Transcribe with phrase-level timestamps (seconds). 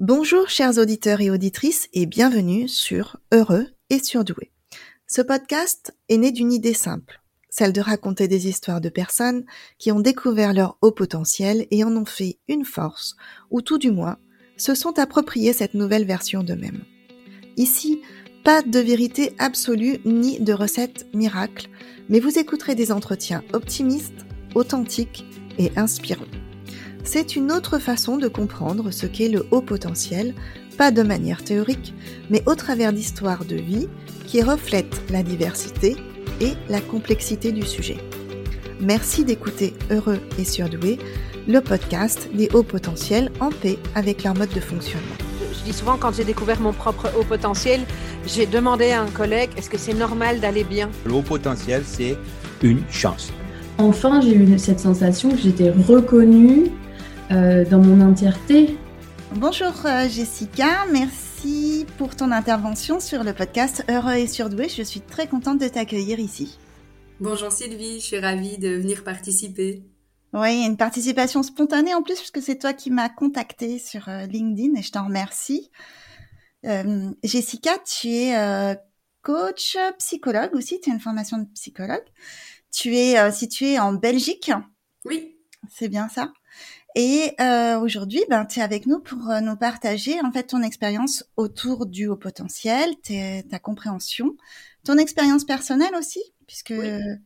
[0.00, 4.52] Bonjour chers auditeurs et auditrices et bienvenue sur Heureux et surdoué.
[5.08, 9.44] Ce podcast est né d'une idée simple, celle de raconter des histoires de personnes
[9.76, 13.16] qui ont découvert leur haut potentiel et en ont fait une force,
[13.50, 14.18] ou tout du moins
[14.56, 16.84] se sont appropriés cette nouvelle version d'eux-mêmes.
[17.56, 18.00] Ici,
[18.44, 21.68] pas de vérité absolue ni de recette miracle,
[22.08, 25.24] mais vous écouterez des entretiens optimistes, authentiques
[25.58, 26.22] et inspirants.
[27.04, 30.34] C'est une autre façon de comprendre ce qu'est le haut potentiel,
[30.76, 31.94] pas de manière théorique,
[32.30, 33.88] mais au travers d'histoires de vie
[34.26, 35.96] qui reflètent la diversité
[36.40, 37.96] et la complexité du sujet.
[38.80, 40.98] Merci d'écouter Heureux et Surdoué,
[41.48, 45.16] le podcast des hauts potentiels en paix avec leur mode de fonctionnement.
[45.52, 47.80] Je dis souvent, quand j'ai découvert mon propre haut potentiel,
[48.26, 50.90] j'ai demandé à un collègue, est-ce que c'est normal d'aller bien?
[51.06, 52.16] Le haut potentiel, c'est
[52.62, 53.32] une chance.
[53.78, 56.66] Enfin, j'ai eu cette sensation que j'étais reconnue
[57.30, 58.78] euh, dans mon entièreté.
[59.34, 64.70] Bonjour euh, Jessica, merci pour ton intervention sur le podcast Heureux et Surdoué.
[64.70, 66.58] Je suis très contente de t'accueillir ici.
[67.20, 69.82] Bonjour Sylvie, je suis ravie de venir participer.
[70.32, 74.78] Oui, une participation spontanée en plus, puisque c'est toi qui m'as contacté sur euh, LinkedIn
[74.78, 75.70] et je t'en remercie.
[77.22, 78.76] Jessica, tu es
[79.22, 82.04] coach, psychologue aussi, tu as une formation de psychologue.
[82.72, 84.50] Tu es située en Belgique.
[85.04, 85.36] Oui.
[85.70, 86.32] C'est bien ça?
[86.94, 90.62] Et euh, aujourd'hui, ben, tu es avec nous pour euh, nous partager en fait ton
[90.62, 92.94] expérience autour du haut potentiel,
[93.50, 94.36] ta compréhension,
[94.84, 96.74] ton expérience personnelle aussi, puisque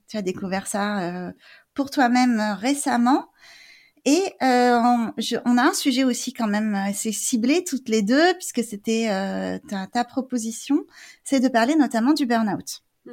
[0.09, 1.33] tu as découvert ça euh,
[1.75, 3.31] pour toi-même euh, récemment.
[4.05, 5.13] Et euh, on,
[5.45, 9.07] on, a un sujet aussi quand même assez ciblé toutes les deux, puisque c'était
[9.69, 10.85] ta, ta, proposition,
[11.23, 13.13] c'est de parler notamment du burn-out, mmh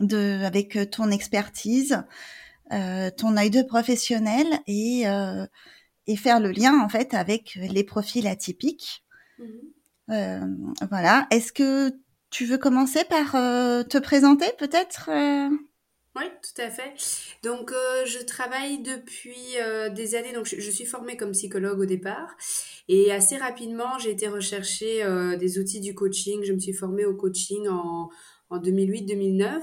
[0.00, 2.02] de avec ton expertise.
[2.72, 5.46] Euh, ton œil de professionnel et, euh,
[6.08, 9.04] et faire le lien en fait avec les profils atypiques.
[9.38, 9.60] Mhm.
[10.10, 10.40] Euh,
[10.90, 11.28] voilà.
[11.30, 11.92] Est-ce que
[12.30, 15.10] tu veux commencer par te présenter peut-être
[16.18, 16.94] oui, tout à fait.
[17.42, 17.70] Donc,
[18.06, 19.36] je travaille depuis
[19.94, 20.32] des années.
[20.32, 22.34] Donc, je, suis formée comme psychologue au départ.
[22.88, 25.04] Et assez rapidement, j'ai été rechercher
[25.38, 26.42] des outils du coaching.
[26.42, 28.08] Je me suis formée au coaching en,
[28.50, 29.62] en 2008-2009.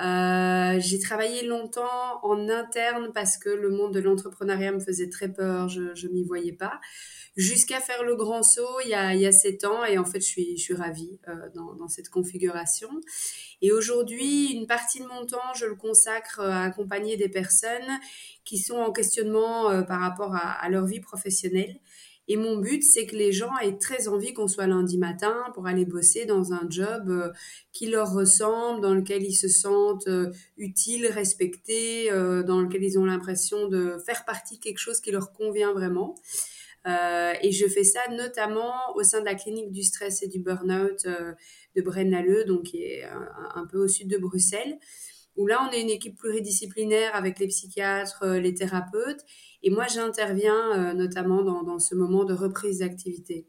[0.00, 5.32] Euh, j'ai travaillé longtemps en interne parce que le monde de l'entrepreneuriat me faisait très
[5.32, 6.80] peur, je ne m'y voyais pas,
[7.36, 10.04] jusqu'à faire le grand saut il y a, il y a sept ans et en
[10.04, 12.90] fait je suis, ravie euh, dans, cette configuration.
[13.60, 18.00] Et aujourd'hui, une partie de mon temps, je le consacre à accompagner des personnes
[18.44, 21.78] qui sont en questionnement euh, par rapport à leur vie professionnelle
[22.28, 25.66] et mon but, c'est que les gens aient très envie qu'on soit lundi matin pour
[25.66, 27.32] aller bosser dans un job euh,
[27.72, 32.98] qui leur ressemble, dans lequel ils se sentent euh, utiles, respectés, euh, dans lequel ils
[32.98, 36.14] ont l'impression de faire partie de quelque chose qui leur convient vraiment.
[36.86, 41.06] et je fais ça notamment au sein de la clinique du stress et du burn-out
[41.76, 44.78] de Braine-l'Alleud, donc qui est un, peu au sud de Bruxelles
[45.36, 49.24] où là, on est une équipe pluridisciplinaire avec les psychiatres, les thérapeutes,
[49.62, 53.46] et moi, j'interviens euh, notamment dans, dans, ce moment de reprise d'activité.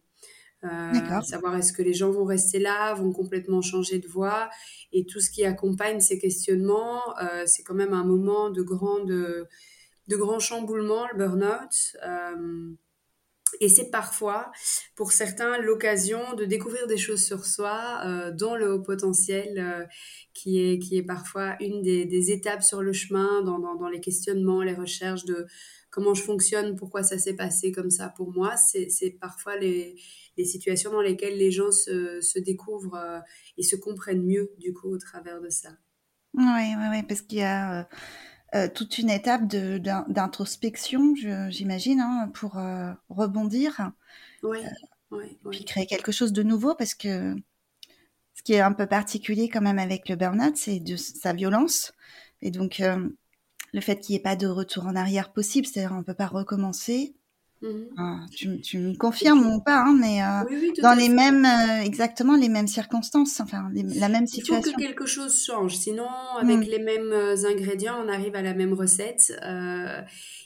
[0.63, 4.50] Euh, savoir est-ce que les gens vont rester là, vont complètement changer de voie,
[4.94, 9.03] et tout ce qui accompagne ces questionnements, euh, c'est quand même un moment de grand,
[9.03, 9.46] de,
[10.07, 11.97] de grand chamboulement, le burn-out.
[12.06, 12.72] Euh,
[13.59, 14.51] et c'est parfois,
[14.95, 19.88] pour certains, l'occasion de découvrir des choses sur soi, dont le haut potentiel,
[20.34, 23.90] qui, est, qui est parfois une des, des étapes sur le chemin dans, dans, dans,
[23.90, 25.45] les questionnements, les recherches de
[25.93, 28.55] comment je fonctionne, pourquoi ça s'est passé comme ça pour moi.
[28.57, 29.95] C'est parfois les,
[30.37, 33.19] les, situations dans lesquelles les gens se, se découvrent euh,
[33.57, 35.69] et se comprennent mieux, du coup, au travers de ça.
[36.33, 37.83] Oui, oui, oui, parce qu'il y a euh,
[38.55, 41.13] euh, toute une étape d'introspection,
[41.49, 42.57] j'imagine, hein, pour
[43.09, 43.91] rebondir.
[44.41, 44.57] Oui,
[45.11, 47.35] oui, Puis créer quelque chose de nouveau, parce que
[48.33, 51.93] ce qui est un peu particulier quand même avec le burn-out, c'est de sa violence.
[52.41, 52.81] Et donc,
[53.73, 56.13] le fait qu'il n'y ait pas de retour en arrière possible, c'est-à-dire on ne peut
[56.13, 57.16] pas recommencer.
[57.97, 62.36] Ah, tu, tu, me confirmes ou pas, hein, mais euh, dans les mêmes, euh, exactement
[62.36, 64.57] les mêmes circonstances, enfin la même situation.
[64.57, 66.07] Il faut que quelque chose change, sinon
[66.39, 66.63] avec mm.
[66.63, 69.33] les mêmes euh, ingrédients, on arrive à la même recette.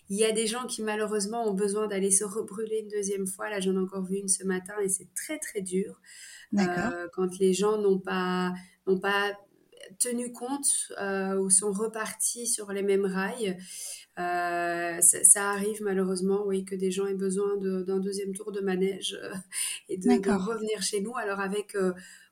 [0.10, 3.50] Il y a des gens qui malheureusement ont besoin d'aller se rebrûler une deuxième fois.
[3.50, 6.00] Là, j'en ai encore vu une ce matin et c'est très très dur.
[7.14, 8.54] quand les gens n'ont pas
[8.86, 9.34] n'ont pas
[10.00, 13.58] tenu compte euh, ou sont repartis sur les mêmes rails.
[14.20, 19.18] Euh, ça, arrive malheureusement, oui, que des gens aient besoin d'un deuxième tour de manège
[19.22, 19.34] euh,
[19.90, 21.78] et de, revenir chez nous, alors avec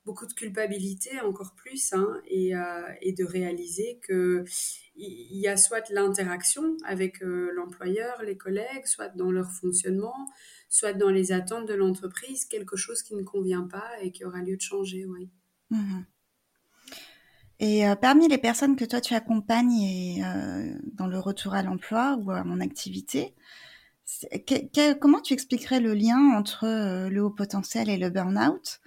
[0.04, 2.54] beaucoup de culpabilité encore plus, hein, et,
[3.02, 4.44] et, de réaliser que
[4.96, 10.28] il y a soit l'interaction avec l'employeur, les collègues, soit dans leur fonctionnement,
[10.70, 14.42] soit dans les attentes de l'entreprise, quelque chose qui ne convient pas et qui aura
[14.42, 15.30] lieu de changer, oui.
[15.70, 16.02] Mmh
[17.60, 21.64] et euh, parmi les personnes que toi tu accompagnes et, euh, dans le retour à
[21.64, 23.34] l'emploi ou à mon activité,
[25.00, 28.82] comment tu expliquerais le lien entre euh, le haut potentiel et le burn-out?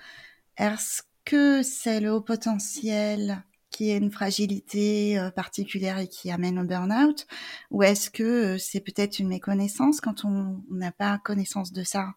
[0.59, 6.65] Est-ce que c'est le haut potentiel qui est une fragilité particulière et qui amène au
[6.65, 7.27] burn-out?
[7.71, 12.15] Ou est-ce que c'est peut-être une méconnaissance quand on n'a pas connaissance de ça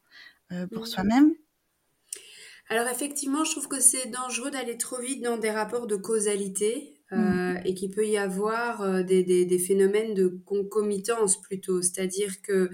[0.71, 0.88] pour mmh.
[0.88, 1.33] soi-même?
[2.71, 7.01] Alors effectivement, je trouve que c'est dangereux d'aller trop vite dans des rapports de causalité
[7.12, 7.62] euh, mm.
[7.65, 11.81] et qu'il peut y avoir euh, des, des, phénomènes de concomitance plutôt.
[11.81, 12.69] C'est-à-dire que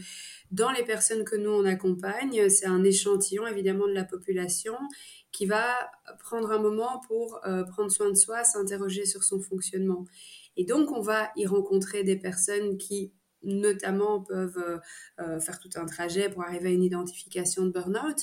[0.52, 4.76] dans les personnes que nous on accompagne, c'est un échantillon évidemment de la population
[5.32, 5.74] qui va
[6.20, 10.06] prendre un moment pour euh, prendre soin de soi, s'interroger sur son fonctionnement.
[10.58, 13.14] Et donc on va y rencontrer des personnes qui
[13.44, 14.78] notamment peuvent euh,
[15.20, 18.18] euh, faire tout un trajet pour arriver à une identification de burn-out.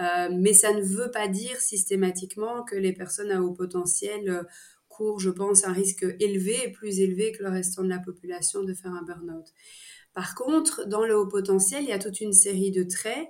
[0.00, 4.46] Euh, mais ça ne veut pas dire systématiquement que les personnes à haut potentiel
[4.88, 8.74] courent, je pense, un risque élevé, plus élevé que le restant de la population de
[8.74, 9.46] faire un burn-out.
[10.14, 13.28] Par contre, dans le haut potentiel, il y a toute une série de traits,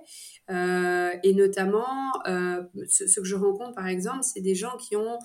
[0.49, 1.85] et notamment,
[2.25, 5.19] ce, ce, que je rencontre par exemple, c'est des gens qui ont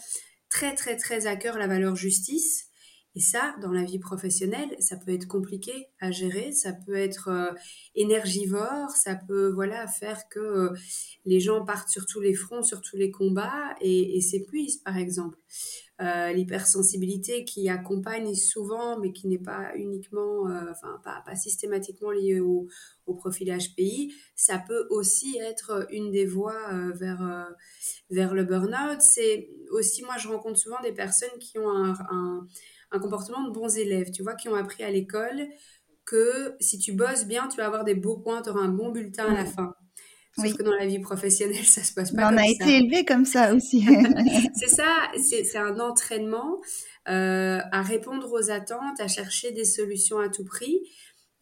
[0.50, 2.68] très très très à cœur la valeur justice,
[3.16, 7.28] et ça, dans la vie professionnelle, ça peut être compliqué à gérer, ça peut être
[7.28, 7.52] euh,
[7.94, 10.70] énergivore, ça peut voilà faire que euh,
[11.24, 15.38] les gens partent sur tous les fronts, sur tous les combats et, s'épuisent, par exemple.
[16.02, 22.66] Euh, l'hypersensibilité qui accompagne souvent, mais qui n'est pas uniquement, enfin pas, systématiquement liée au,
[23.06, 27.48] au, profil HPI, ça peut aussi être une des voies vers,
[28.10, 29.00] vers le burn-out.
[29.00, 32.48] C'est aussi, moi je rencontre souvent des personnes qui ont un
[32.94, 35.48] un comportement de bons élèves, tu vois, qui ont appris à l'école
[36.04, 38.90] que si tu bosses bien, tu vas avoir des beaux points, tu auras un bon
[38.90, 39.74] bulletin à la fin.
[40.36, 42.42] Sauf que dans la vie professionnelle, ça se passe pas comme ça.
[42.42, 43.84] On a été élevé comme ça aussi.
[44.54, 46.60] c'est ça, c'est un entraînement
[47.08, 50.80] euh, à répondre aux attentes, à chercher des solutions à tout prix,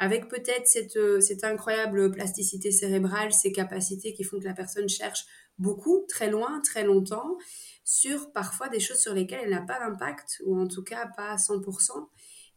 [0.03, 4.89] avec peut-être cette, euh, cette incroyable plasticité cérébrale, ces capacités qui font que la personne
[4.89, 5.27] cherche
[5.59, 7.39] beaucoup, très loin, très longtemps
[7.85, 11.31] sur parfois des choses sur lesquelles elle n'a pas d'impact, ou en tout cas pas
[11.31, 12.09] à 100%,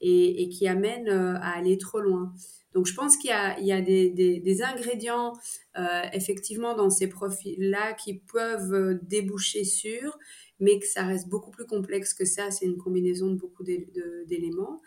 [0.02, 2.34] et, qui amènent euh, à aller trop loin.
[2.74, 5.34] Donc je pense qu'il y a, des, ingrédients
[5.78, 10.18] euh, effectivement dans ces profils-là qui peuvent déboucher sur,
[10.60, 12.52] mais que ça reste beaucoup plus complexe que ça.
[12.52, 14.82] C'est une combinaison de beaucoup d'éléments.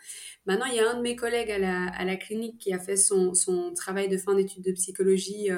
[0.45, 3.33] Maintenant, il y a un de mes collègues à la, clinique qui a fait son,
[3.75, 5.49] travail de fin d'études de psychologie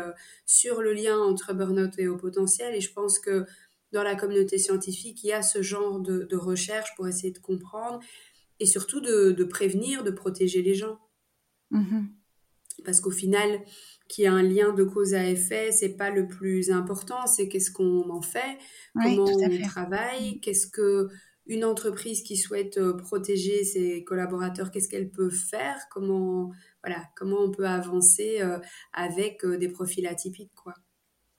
[0.45, 2.75] sur le lien entre burn-out et haut potentiel.
[2.75, 3.45] Et je pense que
[3.91, 7.99] dans la communauté scientifique, il y a ce genre de, recherche pour essayer de comprendre
[8.59, 10.99] et surtout de, prévenir, de protéger les gens.
[11.71, 12.07] Mm-hmm.
[12.85, 13.61] Parce qu'au final,
[14.11, 17.47] qu'il y a un lien de cause à effet, c'est pas le plus important, c'est
[17.47, 18.57] qu'est-ce qu'on en fait,
[18.93, 21.07] comment on travaille, qu'est-ce que
[21.47, 26.51] une entreprise qui souhaite euh, protéger ses collaborateurs, qu'est-ce qu'elle peut faire, comment
[26.83, 28.59] voilà, comment on peut avancer euh,
[28.93, 30.73] avec euh, des profils atypiques quoi.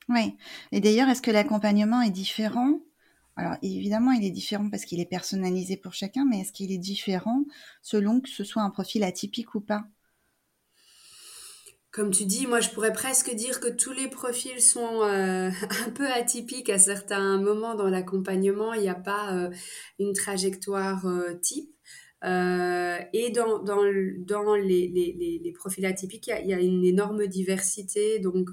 [0.09, 0.37] Oui.
[0.73, 2.81] Et d'ailleurs, est-ce que l'accompagnement est différent?
[3.37, 6.79] Alors, évidemment, il est différent parce qu'il est personnalisé pour chacun, mais est-ce qu'il est
[6.79, 7.45] différent
[7.81, 9.85] selon que ce soit un profil atypique ou pas?
[11.93, 15.51] Comme tu dis, moi je pourrais presque dire que tous les profils sont euh,
[15.87, 18.73] un peu atypiques à certains moments dans l'accompagnement.
[18.73, 19.51] Il n'y a pas euh,
[19.99, 21.71] une trajectoire euh, type.
[22.25, 23.83] et dans, dans,
[24.27, 28.21] dans les, les, les, profils atypiques, il y, a, une énorme diversité.
[28.21, 28.51] Donc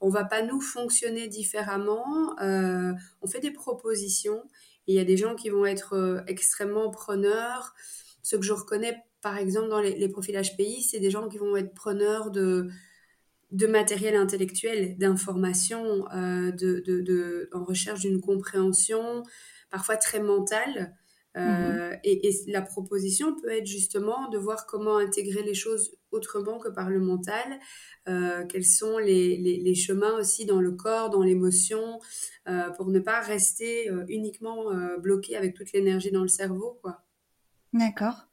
[0.00, 2.36] on va pas nous fonctionner différemment.
[2.40, 4.42] On fait des propositions
[4.88, 7.74] il y a des gens qui vont être extrêmement preneurs.
[8.22, 11.56] Ce que je reconnais, par exemple, dans les, profils HPI, c'est des gens qui vont
[11.56, 12.68] être preneurs de,
[13.50, 19.22] de matériel intellectuel, d'information, euh, de, en recherche d'une compréhension,
[19.70, 20.94] parfois très mentale.
[21.36, 26.68] Euh, et, la proposition peut être justement de voir comment intégrer les choses autrement que
[26.68, 27.58] par le mental,
[28.08, 31.98] euh, quels sont les, les, chemins aussi dans le corps, dans l'émotion,
[32.48, 34.66] euh, pour ne pas rester uniquement
[34.98, 36.78] bloqué avec toute l'énergie dans le cerveau.
[36.82, 37.01] quoi.
[37.72, 38.26] D'accord.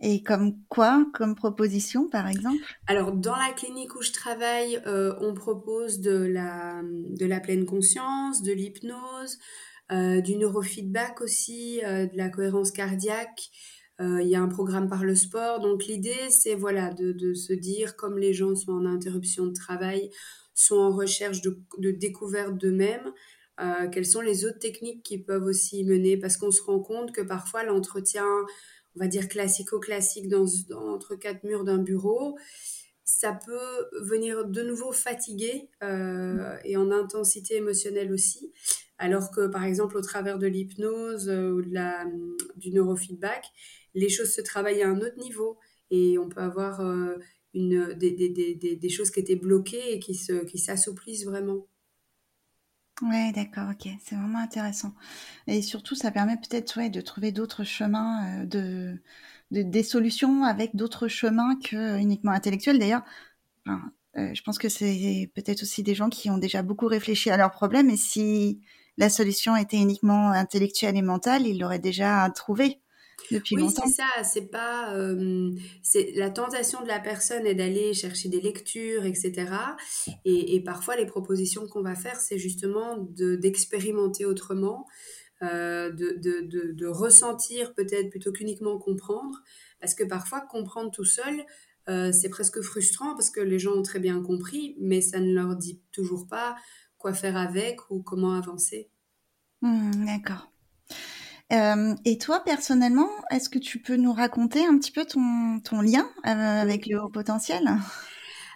[0.00, 2.58] Et comme quoi, comme proposition, par exemple?
[2.88, 8.42] Alors, dans la clinique où je travaille, on propose de la, de la pleine conscience,
[8.42, 9.38] de l'hypnose,
[9.92, 13.50] euh, du neurofeedback aussi, euh, de la cohérence cardiaque.
[14.00, 15.60] Euh, il y a un programme par le sport.
[15.60, 20.10] Donc l'idée, c'est voilà, de, se dire, comme les gens sont en interruption de travail,
[20.54, 23.12] sont en recherche de, découverte d'eux-mêmes,
[23.92, 27.20] quelles sont les autres techniques qui peuvent aussi mener Parce qu'on se rend compte que
[27.20, 28.26] parfois l'entretien,
[28.96, 32.36] on va dire classico-classique dans, entre quatre murs d'un bureau,
[33.04, 38.52] ça peut venir de nouveau fatiguer euh, et en intensité émotionnelle aussi.
[38.98, 42.06] Alors que par exemple au travers de l'hypnose euh, ou de la,
[42.56, 43.44] du neurofeedback,
[43.94, 45.58] les choses se travaillent à un autre niveau
[45.90, 47.16] et on peut avoir euh,
[47.54, 51.66] une, des, des, des, des, choses qui étaient bloquées et qui, se, qui s'assouplissent vraiment.
[53.02, 54.94] Ouais, d'accord, ok, c'est vraiment intéressant.
[55.48, 59.02] Et surtout, ça permet peut-être ouais, de trouver d'autres chemins, de,
[59.50, 62.78] de, des solutions avec d'autres chemins que uniquement intellectuels.
[62.78, 63.02] D'ailleurs,
[64.18, 67.36] euh, je pense que c'est peut-être aussi des gens qui ont déjà beaucoup réfléchi à
[67.36, 68.60] leurs problèmes et si
[68.98, 72.81] la solution était uniquement intellectuelle et mentale, ils l'auraient déjà trouvé
[73.32, 73.82] depuis oui, longtemps.
[73.84, 74.24] Oui, c'est ça.
[74.24, 75.50] C'est pas, euh,
[75.82, 79.46] c'est la tentation de la personne est d'aller chercher des lectures, etc.
[80.24, 84.86] Et, et parfois, les propositions qu'on va faire, c'est justement de, d'expérimenter autrement,
[85.42, 89.42] euh, de, de, de, de, ressentir peut-être plutôt qu'uniquement comprendre,
[89.80, 91.44] parce que parfois comprendre tout seul,
[91.88, 95.34] euh, c'est presque frustrant parce que les gens ont très bien compris, mais ça ne
[95.34, 96.54] leur dit toujours pas
[96.96, 98.88] quoi faire avec ou comment avancer.
[99.62, 100.51] Mmh, D'accord.
[101.52, 105.80] Euh, et toi, personnellement, est-ce que tu peux nous raconter un petit peu ton, ton
[105.80, 107.68] lien euh, avec le haut potentiel?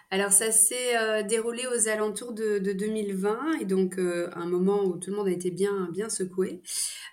[0.09, 4.85] Alors ça s'est euh, déroulé aux alentours de, de 2020 et donc euh, un moment
[4.85, 6.61] où tout le monde a été bien bien secoué.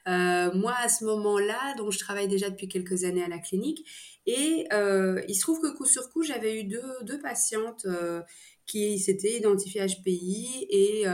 [0.07, 3.85] Euh, moi à ce moment-là, donc je travaille déjà depuis quelques années à la clinique
[4.27, 4.69] et
[5.29, 7.87] il se trouve que coup sur coup j'avais eu deux, deux patientes
[8.65, 11.05] qui s'étaient identifiées HPI et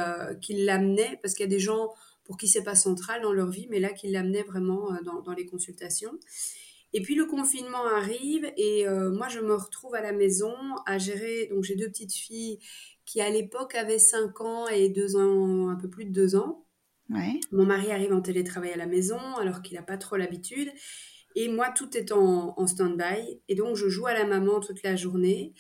[0.42, 1.88] qui l'amenaient parce qu'il y a des gens
[2.30, 5.32] pour qui c'est pas central dans leur vie, mais là qui l'amenaient vraiment dans, dans
[5.32, 6.16] les consultations.
[6.92, 10.54] Et puis le confinement arrive et euh, moi je me retrouve à la maison
[10.86, 11.48] à gérer.
[11.50, 12.60] Donc j'ai deux petites filles
[13.04, 16.64] qui à l'époque avaient 5 ans et 2 ans, un peu plus de 2 ans.
[17.08, 17.40] Ouais.
[17.50, 20.70] Mon mari arrive en télétravail à la maison alors qu'il n'a pas trop l'habitude.
[21.34, 23.40] Et moi tout est en, en stand-by.
[23.48, 25.52] Et donc je joue à la maman toute la journée.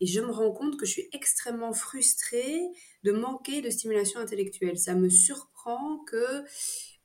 [0.00, 2.60] Et je me rends compte que je suis extrêmement frustrée
[3.04, 4.78] de manquer de stimulation intellectuelle.
[4.78, 6.42] Ça me surprend que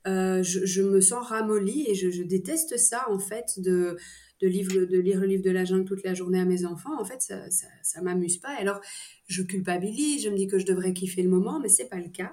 [0.06, 3.98] euh, je, me sens ramollie et je, déteste ça en fait de,
[4.40, 6.98] de, de lire le livre de la jungle toute la journée à mes enfants.
[6.98, 8.54] En fait, ça, ça, ça m'amuse pas.
[8.58, 8.80] Alors,
[9.26, 12.08] je culpabilise, je me dis que je devrais kiffer le moment, mais c'est pas le
[12.08, 12.32] cas.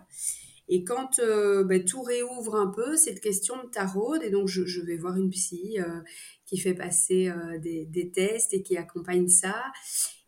[0.69, 4.65] Et quand euh, ben, tout réouvre un peu, cette question me taraude et donc je,
[4.65, 6.01] je vais voir une psy euh,
[6.45, 9.63] qui fait passer euh, des, des, tests et qui accompagne ça.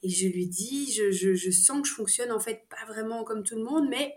[0.01, 3.23] Et je lui dis, je, je, je, sens que je fonctionne en fait pas vraiment
[3.23, 4.15] comme tout le monde, mais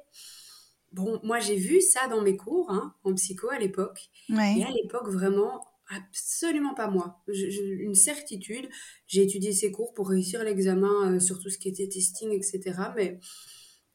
[0.93, 4.11] Bon, moi j'ai vu ça dans mes cours hein, en psycho à l'époque.
[4.29, 4.59] Ouais.
[4.59, 7.23] Et à l'époque, vraiment, absolument pas moi.
[7.29, 8.69] Je, je, une certitude,
[9.07, 12.61] j'ai étudié ces cours pour réussir l'examen euh, sur tout ce qui était testing, etc.
[12.95, 13.19] Mais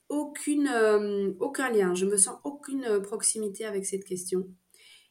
[0.09, 1.93] aucune, euh, aucun lien.
[1.93, 4.47] Je me sens aucune euh, proximité avec cette question.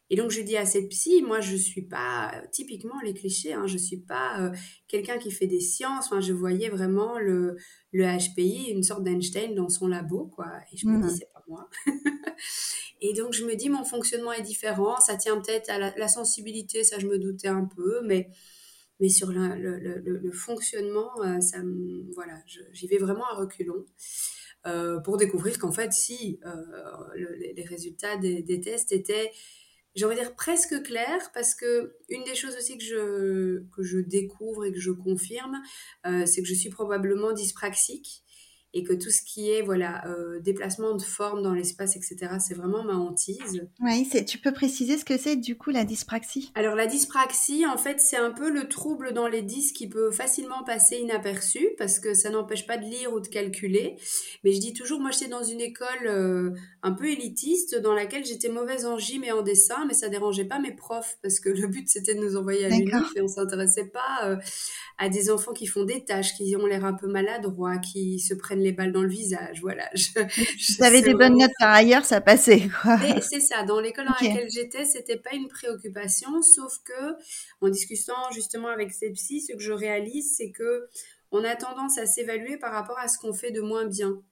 [0.08, 3.66] Et donc je dis à cette psy, moi je suis pas typiquement les clichés, hein,
[3.66, 4.50] je suis pas euh,
[4.86, 6.10] quelqu'un qui fait des sciences.
[6.20, 7.56] Je voyais vraiment le,
[7.92, 10.46] le HPI, une sorte d'Einstein dans son labo, quoi.
[10.72, 11.68] Et je me dis c'est pas moi.
[13.00, 15.00] et donc je me dis mon fonctionnement est différent.
[15.00, 18.28] Ça tient peut-être à la, la sensibilité, ça je me doutais un peu, mais
[19.00, 21.58] mais sur le, le, fonctionnement, euh, ça
[22.14, 22.34] voilà,
[22.72, 23.84] j'y vais vraiment à reculons.
[24.66, 26.50] Euh, pour découvrir qu'en fait, si euh,
[27.14, 29.32] le- les résultats des, tests étaient
[29.94, 33.82] j'ai envie de dire presque clair parce que une des choses aussi que je, que
[33.82, 35.56] je découvre et que je confirme,
[36.06, 38.22] euh, c'est que je suis probablement dyspraxique
[38.76, 42.54] et que tout ce qui est voilà euh, déplacement de forme dans l'espace, etc., c'est
[42.54, 43.66] vraiment ma hantise.
[43.80, 46.52] Oui, c'est, tu peux préciser ce que c'est du coup la dyspraxie?
[46.54, 50.10] Alors la dyspraxie, en fait, c'est un peu le trouble dans les disques qui peut
[50.10, 53.96] facilement passer inaperçu parce que ça n'empêche pas de lire ou de calculer.
[54.44, 56.50] Mais je dis toujours, moi j'étais dans une école euh,
[56.82, 60.44] un peu élitiste dans laquelle j'étais mauvaise en gym et en dessin, mais ça dérangeait
[60.44, 63.28] pas mes profs parce que le but c'était de nous envoyer à l'UNIF et on
[63.28, 64.36] s'intéressait pas euh,
[64.98, 68.34] à des enfants qui font des tâches, qui ont l'air un peu maladroits, qui se
[68.34, 69.60] prennent les balles dans le visage.
[69.60, 69.88] Voilà.
[69.94, 70.10] Je,
[70.58, 72.68] je- c'est des bonnes notes par ailleurs, ça passait,
[73.22, 77.14] c'est ça, dans l'école dans laquelle j'étais, c'était pas une préoccupation, sauf que,
[77.60, 80.88] en discutant justement avec ces psys, ce que je réalise, c'est que
[81.32, 84.22] on a tendance à s'évaluer par rapport à ce qu'on fait de moins bien.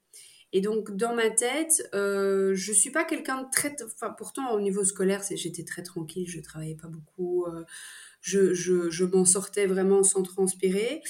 [0.52, 4.60] Et donc, dans ma tête, euh, je suis pas quelqu'un de très, enfin, pourtant, au
[4.60, 7.64] niveau scolaire, j'étais très tranquille, je travaillais pas beaucoup, euh,
[8.24, 11.02] je, je, je m'en sortais vraiment sans transpirer,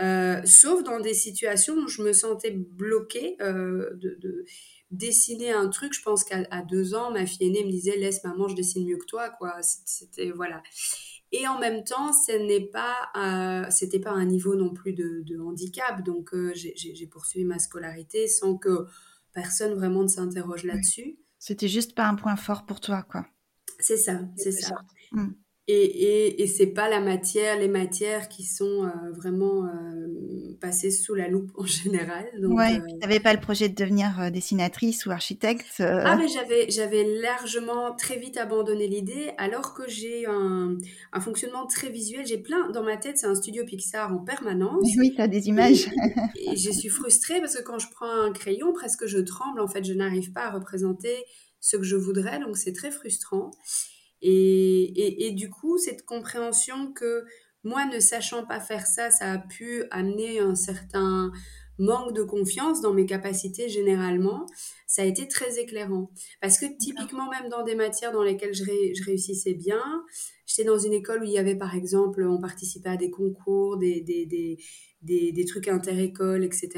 [0.00, 4.44] euh, sauf dans des situations où je me sentais bloquée, euh, de, de
[4.92, 5.92] dessiner un truc.
[5.92, 8.98] Je pense qu'à deux ans, ma fille aînée me disait laisse maman, je dessine mieux
[8.98, 9.56] que toi, quoi.
[9.62, 10.62] C'était voilà.
[11.32, 15.22] Et en même temps, ce n'est pas, euh, c'était pas un niveau non plus de,
[15.26, 16.04] de handicap.
[16.04, 18.86] Donc j'ai- poursuivi ma scolarité sans que
[19.32, 21.18] personne vraiment ne s'interroge là-dessus.
[21.40, 23.26] C'était juste pas un point fort pour toi, quoi.
[23.80, 24.76] C'est ça, c'est ça.
[25.12, 25.30] Mm.
[25.72, 30.90] Et, et, et c'est pas la matière, les matières qui sont euh, vraiment euh, passées
[30.90, 32.24] sous la loupe en général.
[32.40, 32.86] Donc, ouais, euh...
[32.88, 37.04] tu n'avais pas le projet de devenir euh, dessinatrice ou architecte Ah, mais j'avais, j'avais
[37.20, 40.76] largement très vite abandonné l'idée, alors que j'ai un,
[41.12, 42.26] un, fonctionnement très visuel.
[42.26, 44.88] J'ai plein dans ma tête, c'est un studio Pixar en permanence.
[44.98, 45.88] Oui, tu as des images.
[46.36, 49.60] Et, et, je suis frustrée parce que quand je prends un crayon, presque je tremble.
[49.60, 51.14] En fait, je n'arrive pas à représenter
[51.60, 53.52] ce que je voudrais, donc c'est très frustrant.
[54.22, 57.24] Et, et, et, du coup, cette compréhension que
[57.64, 61.32] moi, ne sachant pas faire ça, ça a pu amener un certain
[61.80, 64.46] manque de confiance dans mes capacités généralement,
[64.86, 66.10] ça a été très éclairant.
[66.40, 69.82] Parce que typiquement, même dans des matières dans lesquelles je, ré, je réussissais bien,
[70.46, 73.78] j'étais dans une école où il y avait par exemple, on participait à des concours,
[73.78, 74.58] des, des, des,
[75.02, 76.68] des, des trucs inter-écoles, etc.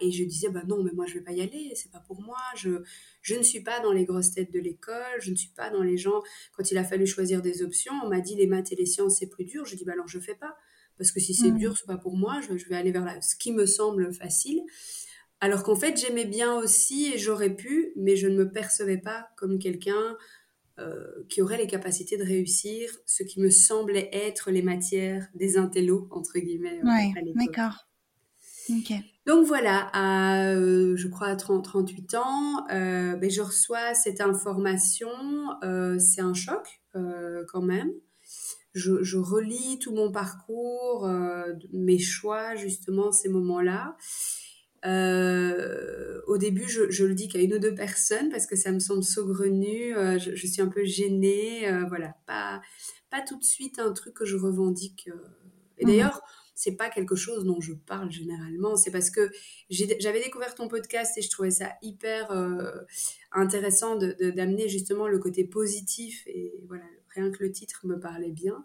[0.00, 2.20] Et je disais, bah non, mais moi je vais pas y aller, c'est pas pour
[2.20, 2.82] moi, je,
[3.22, 5.82] je ne suis pas dans les grosses têtes de l'école, je ne suis pas dans
[5.82, 6.22] les gens.
[6.56, 9.18] Quand il a fallu choisir des options, on m'a dit les maths et les sciences
[9.18, 9.64] c'est plus dur.
[9.64, 10.56] Je dis bah alors je fais pas
[10.98, 11.58] parce que si c'est mmh.
[11.58, 12.40] dur c'est pas pour moi.
[12.40, 14.60] Je, je, vais aller vers la, ce qui me semble facile.
[15.40, 19.28] Alors qu'en fait j'aimais bien aussi et j'aurais pu, mais je ne me percevais pas
[19.36, 20.16] comme quelqu'un
[20.82, 25.56] euh, qui aurait les capacités de réussir ce qui me semblait être les matières des
[25.56, 26.80] intellos entre guillemets.
[26.82, 27.86] Ouais, d'accord.
[28.70, 28.92] Ok.
[29.24, 34.20] Donc voilà, à, euh, je crois à 30, 38 ans, euh, ben, je reçois cette
[34.20, 35.08] information.
[35.62, 37.90] Euh, c'est un choc euh, quand même.
[38.74, 43.96] Je, je, relis tout mon parcours, euh, mes choix, justement, ces moments-là.
[44.84, 48.78] Au début, je, je, le dis qu'à une ou deux personnes parce que ça me
[48.78, 49.94] semble saugrenu.
[50.18, 51.70] Je, je, suis un peu gênée.
[51.88, 52.60] voilà, pas,
[53.10, 55.08] pas tout de suite un truc que je revendique.
[55.78, 58.76] Et d'ailleurs, mmh c'est pas quelque chose dont je parle généralement.
[58.76, 59.30] C'est parce que
[59.70, 62.70] j'avais découvert ton podcast et je trouvais ça hyper euh,
[63.32, 66.22] intéressant d'amener de, justement le côté positif.
[66.26, 66.84] Et voilà,
[67.14, 68.64] rien que le titre me parlait bien.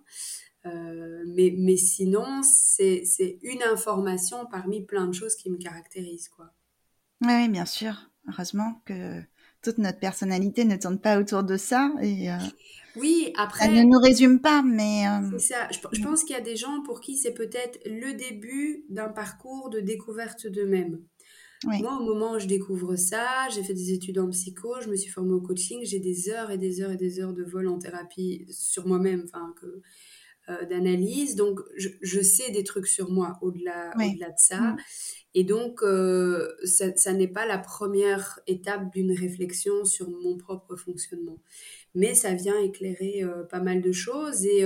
[0.67, 3.03] Euh, mais, mais sinon, c'est
[3.41, 6.29] une information parmi plein de choses qui me caractérisent.
[6.29, 6.51] Quoi.
[7.21, 7.93] Oui, bien sûr.
[8.27, 9.21] Heureusement que
[9.61, 11.91] toute notre personnalité ne tourne pas autour de ça.
[12.01, 12.37] Et, euh,
[12.95, 13.65] oui, après.
[13.65, 15.07] Elle ne nous résume pas, mais.
[15.07, 15.39] Euh...
[15.39, 15.67] Ça.
[15.71, 19.09] Je, je pense qu'il y a des gens pour qui c'est peut-être le début d'un
[19.09, 20.99] parcours de découverte d'eux-mêmes.
[21.65, 21.81] Oui.
[21.81, 24.95] Moi, au moment où je découvre ça, j'ai fait des études en psycho, je me
[24.95, 27.67] suis formée au coaching, j'ai des heures et des heures et des heures de vol
[27.67, 29.81] en thérapie sur moi-même, enfin, que,
[30.49, 31.35] euh, d'analyse.
[31.35, 34.11] Donc, je, je, sais des trucs sur moi au-delà oui.
[34.11, 34.61] au-delà de ça.
[34.61, 34.77] Mmh.
[35.33, 40.77] Et donc, euh, ça, ça n'est pas la première étape d'une réflexion sur mon propre
[40.77, 41.37] fonctionnement.
[41.95, 44.65] Mais ça vient éclairer euh, pas mal de choses et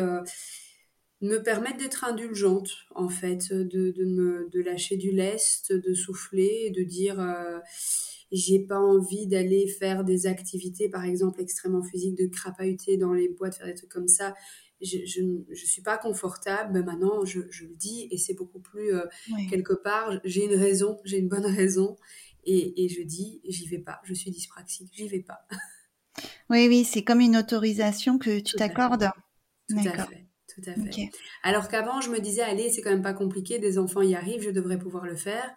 [1.22, 6.72] me permettre d'être indulgente, en fait, de, de, me, de lâcher du lest, de souffler,
[6.72, 7.20] de dire
[8.32, 13.30] j'ai pas envie d'aller faire des activités, par exemple, extrêmement physiques, de crapahuter dans les
[13.30, 14.34] boîtes, faire des trucs comme ça
[14.82, 18.94] je, je suis pas confortable, mais maintenant je, je le dis et c'est beaucoup plus
[18.94, 19.48] euh, oui.
[19.48, 21.98] quelque part, j'ai une raison, j'ai une bonne raison
[22.44, 25.48] et, et je dis j'y vais pas, je suis dyspraxique, j'y vais pas.
[26.50, 29.10] Oui, oui, c'est comme une autorisation que tu t'accordes.
[29.70, 30.28] Tout à fait.
[30.54, 30.82] Tout à fait.
[30.82, 31.10] Okay.
[31.44, 34.42] Alors qu'avant, je me disais, allez, c'est quand même pas compliqué, des enfants y arrivent,
[34.42, 35.56] je devrais pouvoir le faire.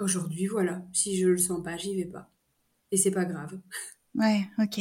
[0.00, 2.30] Aujourd'hui, voilà, si je le sens pas, j'y vais pas.
[2.90, 3.60] Et c'est pas grave.
[4.14, 4.78] Ouais, ok.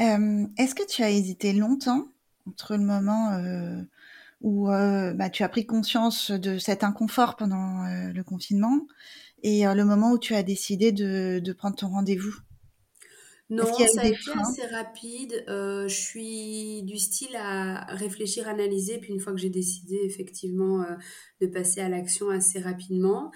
[0.00, 2.11] Euh, Est-ce que tu as hésité longtemps
[2.46, 3.82] entre le moment euh,
[4.42, 8.86] où euh, bah, tu as pris conscience de cet inconfort pendant euh, le confinement
[9.42, 12.34] et euh, le moment où tu as décidé de, de prendre ton rendez-vous
[13.52, 15.44] non, ça a été assez rapide.
[15.48, 20.80] Euh, je suis du style à réfléchir, analyser, puis une fois que j'ai décidé effectivement
[20.80, 20.94] euh,
[21.42, 23.30] de passer à l'action assez rapidement.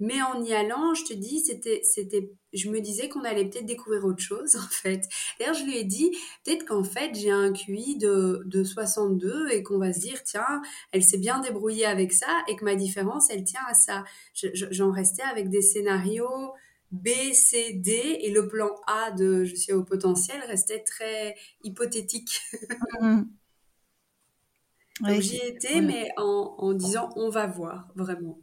[0.00, 3.64] Mais en y allant, je te dis, c'était, c'était, je me disais qu'on allait peut-être
[3.64, 5.00] découvrir autre chose en fait.
[5.38, 6.10] D'ailleurs, je lui ai dit
[6.44, 10.60] peut-être qu'en fait j'ai un QI de, de 62 et qu'on va se dire tiens,
[10.92, 14.04] elle s'est bien débrouillée avec ça et que ma différence elle tient à ça.
[14.34, 16.52] Je, je, j'en restais avec des scénarios
[16.94, 22.40] B, C, D et le plan A de je suis au potentiel restait très hypothétique.
[23.00, 23.22] mmh.
[25.00, 25.80] Ouais, j'y étais, ouais.
[25.80, 28.38] mais en, en, disant on va voir vraiment.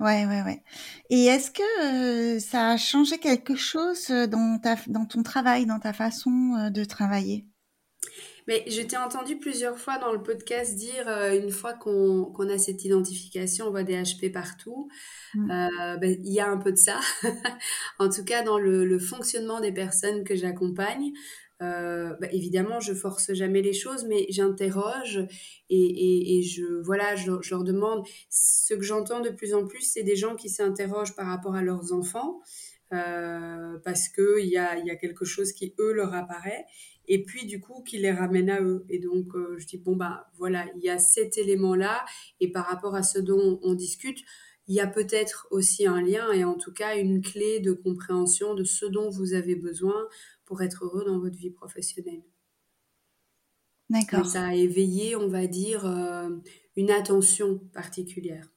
[0.00, 0.62] Ouais, ouais, ouais.
[1.10, 5.78] Et est-ce que euh, ça a changé quelque chose dans, ta, dans ton travail, dans
[5.78, 7.46] ta façon euh, de travailler?
[8.46, 12.50] Mais je t'ai entendu plusieurs fois dans le podcast dire euh, une fois qu'on qu
[12.50, 14.88] a cette identification, on voit des HP partout.
[15.34, 15.50] Mmh.
[15.50, 17.00] Euh, ben, il y a un peu de ça.
[17.98, 21.12] en tout cas, dans le, le, fonctionnement des personnes que j'accompagne.
[21.62, 25.26] Euh, bah, évidemment, je force jamais les choses, mais j'interroge
[25.70, 28.06] et, et, et, je voilà, je, je, leur demande.
[28.28, 31.62] Ce que j'entends de plus en plus, c'est des gens qui s'interrogent par rapport à
[31.62, 32.42] leurs enfants.
[32.92, 36.66] euh, parce qu'il y a, y a quelque chose qui, eux, leur apparaît,
[37.08, 38.84] et puis du coup, qui les ramène à eux.
[38.88, 42.04] Et donc, euh, je dis, bon, bah voilà, il y a cet élément-là,
[42.40, 44.20] et par rapport à ce dont on discute,
[44.68, 48.54] il y a peut-être aussi un lien, et en tout cas une clé de compréhension
[48.54, 50.08] de ce dont vous avez besoin
[50.44, 52.22] pour être heureux dans votre vie professionnelle.
[53.88, 54.26] D'accord.
[54.26, 56.30] Ça a éveillé, on va dire, euh,
[56.76, 58.48] une attention particulière.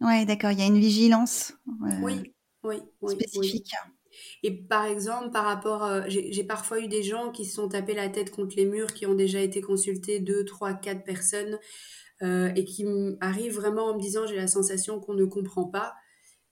[0.00, 0.50] Ouais, d'accord.
[0.50, 3.14] Il y a une vigilance euh, Oui, oui, oui.
[3.14, 3.72] spécifique.
[4.46, 7.94] Et par exemple, par rapport, euh, j'ai parfois eu des gens qui se sont tapés
[7.94, 11.58] la tête contre les murs, qui ont déjà été consultés deux, trois, quatre personnes,
[12.22, 12.84] euh, et qui
[13.22, 15.94] arrivent vraiment en me disant j'ai la sensation qu'on ne comprend pas.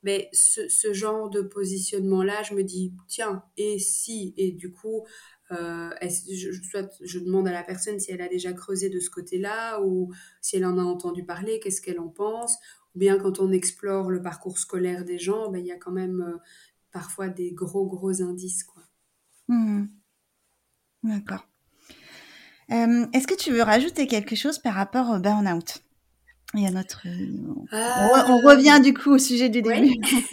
[0.02, 5.06] Mais ce, genre de positionnement-là, je me dis tiens, et si, et du coup,
[5.50, 9.10] euh, je, soit je demande à la personne si elle a déjà creusé de ce
[9.10, 12.56] côté-là, ou si elle en a entendu parler, qu'est-ce qu'elle en pense?
[12.94, 15.92] Ou bien quand on explore le parcours scolaire des gens, ben, il y a quand
[15.92, 16.38] même
[16.92, 18.64] parfois des gros, gros indices.
[18.64, 18.82] Quoi.
[19.48, 19.88] Mhm.
[21.02, 21.46] D'accord.
[22.70, 25.78] Euh, Est-ce que tu veux rajouter quelque chose par rapport au burn-out?
[26.54, 27.06] Il y a notre.
[27.06, 29.80] On, re- on revient du coup au sujet du Ouais.
[29.80, 29.96] début.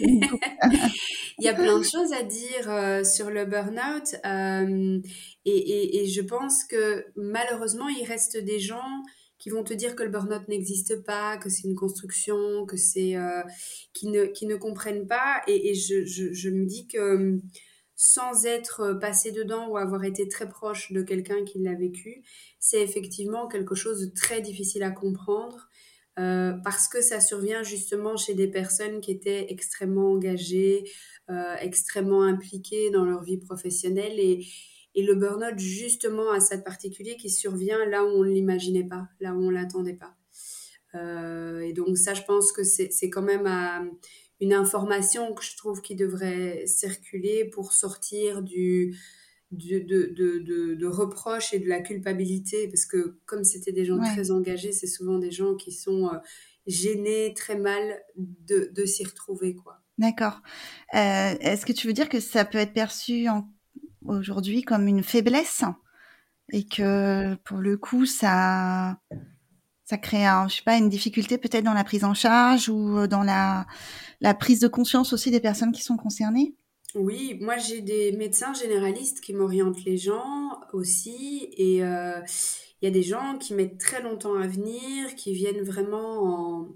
[1.38, 5.00] Il y a plein de choses à dire euh, sur le burn-out euh,
[5.46, 9.02] et, et- et je pense que malheureusement, il reste des gens
[9.40, 13.16] qui vont te dire que le burn-out n'existe pas, que c'est une construction, que c'est
[13.16, 13.42] euh,
[13.94, 15.42] qui ne qui ne comprennent pas.
[15.48, 17.38] Et, je, je, me dis que euh,
[17.96, 22.22] sans être passé dedans ou avoir été très proche de quelqu'un qui l'a vécu,
[22.60, 25.70] c'est effectivement quelque chose de très difficile à comprendre
[26.18, 30.84] euh, parce que ça survient justement chez des personnes qui étaient extrêmement engagées,
[31.30, 34.18] euh, extrêmement impliquées dans leur vie professionnelle.
[34.18, 34.46] Et,
[34.94, 38.84] et le burn-out justement a ça de particulier qui survient là où on ne l'imaginait
[38.86, 40.16] pas, là où on l'attendait pas.
[40.94, 43.82] Euh, et donc ça, je pense que c'est quand même à-
[44.40, 48.96] une information que je trouve qui devrait circuler pour sortir du,
[49.50, 53.84] du- de, de, de, de reproches et de la culpabilité, parce que comme c'était des
[53.84, 54.08] gens Ouais.
[54.14, 56.16] très engagés, c'est souvent des gens qui sont euh,
[56.66, 59.80] gênés, très mal de, de s'y retrouver, quoi.
[59.98, 60.40] D'accord.
[60.94, 63.46] Euh, Est-ce que tu veux dire que ça peut être perçu en-
[64.06, 65.62] aujourd'hui comme une faiblesse
[66.52, 68.98] et que pour le coup ça
[69.84, 73.06] ça crée un, je sais pas une difficulté peut-être dans la prise en charge ou
[73.06, 73.66] dans la
[74.20, 76.54] la prise de conscience aussi des personnes qui sont concernées.
[76.94, 82.20] Oui, moi j'ai des médecins généralistes qui m'orientent les gens aussi et euh,
[82.82, 86.68] il y a des gens qui mettent très longtemps à venir, qui viennent vraiment en-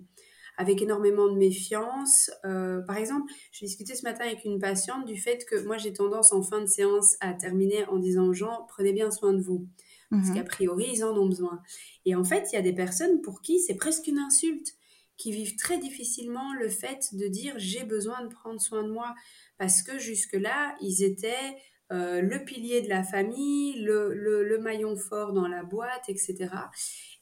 [0.57, 2.31] avec énormément de méfiance.
[2.45, 5.93] Euh, par exemple, je discutais ce matin avec une patiente du fait que moi j'ai
[5.93, 9.41] tendance en fin de séance à terminer en disant aux gens prenez bien soin de
[9.43, 9.67] vous
[10.11, 10.35] parce Mhm.
[10.35, 11.61] qu'a priori ils en ont besoin.
[12.05, 14.75] Et en fait, il y a des personnes pour qui c'est presque une insulte,
[15.17, 19.15] qui vivent très difficilement le fait de dire j'ai besoin de prendre soin de moi
[19.59, 21.57] parce que jusque-là, ils étaient
[21.93, 26.35] euh, le pilier de la famille, le, le- le maillon fort dans la boîte, etc.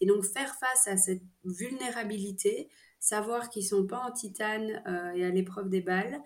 [0.01, 2.69] Et donc faire face à cette vulnérabilité,
[3.03, 6.23] savoir qu'ils sont pas en titane euh, et à l'épreuve des balles,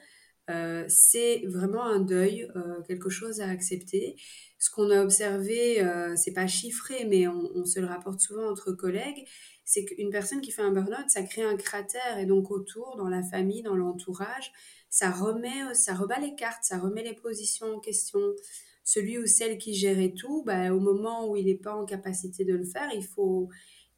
[0.51, 4.17] euh, c'est vraiment un deuil, euh, quelque chose à accepter.
[4.59, 8.73] Ce qu'on a observé, euh, c'est pas chiffré, mais on, se le rapporte souvent entre
[8.73, 9.27] collègues,
[9.65, 13.09] c'est qu'une personne qui fait un burn-out, ça crée un cratère et donc autour, dans
[13.09, 14.53] la famille, dans l'entourage,
[14.91, 18.21] ça remet, ça rebat les cartes, ça remet les positions en question.
[18.85, 22.45] Celui ou celle qui gérait tout, bah, au moment où il n'est pas en capacité
[22.45, 23.49] de le faire, il faut,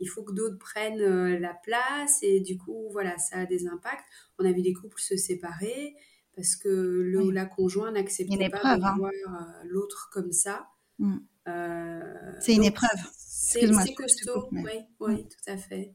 [0.00, 3.66] il faut que d'autres prennent euh, la place et du coup, voilà, ça a des
[3.66, 4.04] impacts.
[4.38, 5.94] On a vu des couples se séparer
[6.37, 8.94] parce que le ou la conjoint n'acceptait pas épreuve, de hein.
[8.96, 10.68] voir euh, l'autre comme ça.
[10.98, 11.18] Mm.
[11.48, 13.00] Euh, C'est une épreuve.
[13.16, 15.94] C'est costaud, oui, oui, tout à fait.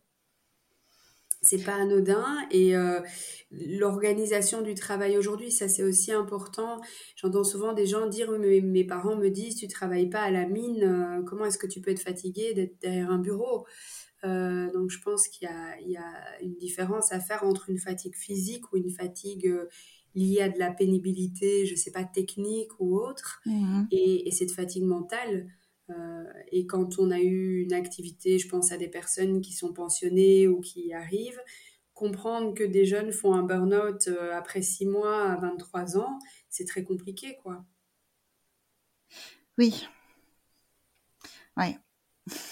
[1.45, 3.01] C'est pas anodin et euh,
[3.51, 6.79] l'organisation du travail aujourd'hui, ça c'est aussi important.
[7.17, 10.47] J'entends souvent des gens dire oui, mes parents me disent tu travailles pas à la
[10.47, 13.65] mine, euh, comment est-ce que tu peux être fatigué d'être derrière un bureau?
[14.25, 17.69] Euh, Donc je pense qu'il y a, il y a une différence à faire entre
[17.69, 19.53] une fatigue physique ou une fatigue
[20.15, 23.41] liée à de la pénibilité, je sais pas, technique ou autre
[23.91, 25.47] et, et cette fatigue mentale.
[25.89, 29.73] Euh, et quand on a eu une activité, je pense à des personnes qui sont
[29.73, 31.41] pensionnées ou qui y arrivent,
[31.93, 36.19] comprendre que des jeunes font un burn-out euh, après 6 mois à 23 ans,
[36.49, 37.65] c'est très compliqué, quoi.
[39.57, 39.87] Oui.
[41.57, 41.77] Ouais.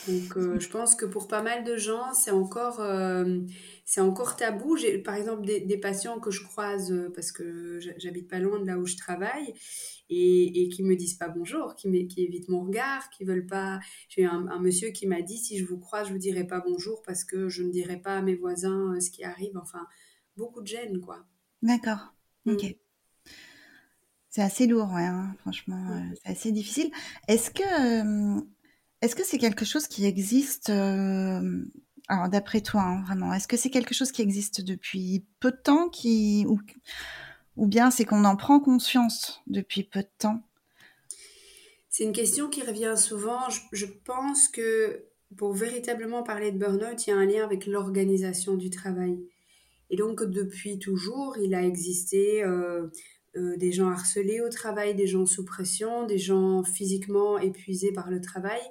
[0.08, 3.40] Donc, euh, je pense que pour pas mal de gens, c'est encore, euh,
[3.86, 4.76] c'est encore tabou.
[4.76, 8.60] J'ai, par exemple, des, des patients que je croise euh, parce que j'habite pas loin
[8.60, 9.54] de là où je travaille
[10.10, 13.80] et, et qui me disent pas bonjour, qui, évitent mon regard, qui veulent pas.
[14.10, 16.60] J'ai un, un monsieur qui m'a dit si je vous croise, je vous dirai pas
[16.60, 19.58] bonjour parce que je ne dirai pas à mes voisins ce qui arrive.
[19.58, 19.88] Enfin,
[20.36, 21.26] beaucoup de gêne, quoi.
[21.62, 22.14] D'accord.
[22.46, 22.52] Mm.
[22.54, 22.76] Ok.
[24.30, 26.90] C'est assez lourd, ouais, hein, franchement, euh, c'est assez difficile.
[27.28, 28.42] Est-ce que
[29.02, 31.64] est-ce que c'est quelque chose qui existe euh,
[32.08, 35.58] alors d'après toi, hein, vraiment, est-ce que c'est quelque chose qui existe depuis peu de
[35.58, 36.60] temps qui ou,
[37.56, 40.44] ou bien c'est qu'on en prend conscience depuis peu de temps?
[41.90, 43.40] C'est une question qui revient souvent.
[43.72, 45.06] Je, pense que
[45.38, 49.18] pour véritablement parler de burn-out, il y a un lien avec l'organisation du travail.
[49.90, 52.88] Et donc depuis toujours, il a existé euh,
[53.36, 58.10] euh, des gens harcelés au travail, des gens sous pression, des gens physiquement épuisés par
[58.10, 58.62] le travail.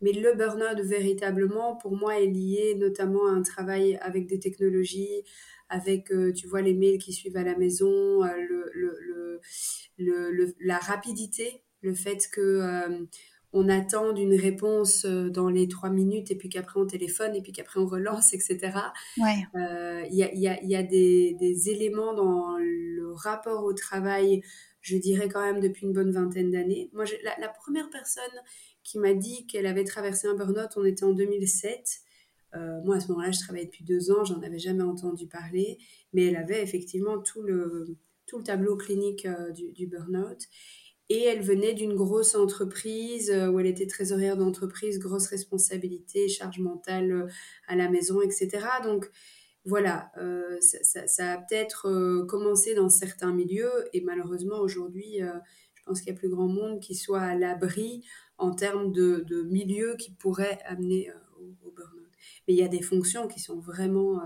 [0.00, 5.22] Mais le burn-out, véritablement, pour moi, est lié notamment à un travail avec des technologies,
[5.68, 10.54] avec, euh, tu vois, les mails qui suivent à la maison, euh, le, le, le,
[10.60, 13.06] la rapidité, le fait que
[13.52, 17.52] on attend une réponse dans les trois minutes et puis qu'après on téléphone et puis
[17.52, 18.58] qu'après on relance, etc.
[19.16, 20.08] Il ouais.
[20.10, 22.56] y, a, y, a, y a des, des éléments dans
[23.16, 24.42] rapport au travail,
[24.80, 26.90] je dirais quand même depuis une bonne vingtaine d'années.
[26.92, 28.24] Moi, la, la, première personne
[28.84, 32.00] qui m'a dit qu'elle avait traversé un burn-out, on était en 2007.
[32.54, 35.78] Euh, moi, à ce moment-là, je travaillais depuis deux ans, j'en avais jamais entendu parler,
[36.12, 40.38] mais elle avait effectivement tout le, tout le tableau clinique euh, du, du burn-out.
[41.08, 46.58] Et elle venait d'une grosse entreprise euh, où elle était trésorière d'entreprise, grosse responsabilité, charge
[46.58, 47.26] mentale euh,
[47.68, 48.66] à la maison, etc.
[48.82, 49.10] Donc,
[49.64, 56.12] voilà, euh, ça, a peut-être commencé dans certains milieux et malheureusement aujourd'hui, je pense qu'il
[56.12, 58.04] y a plus grand monde qui soit à l'abri
[58.38, 62.12] en termes de, milieux qui pourraient amener au, burn-out.
[62.46, 64.22] Mais il y a des fonctions qui sont vraiment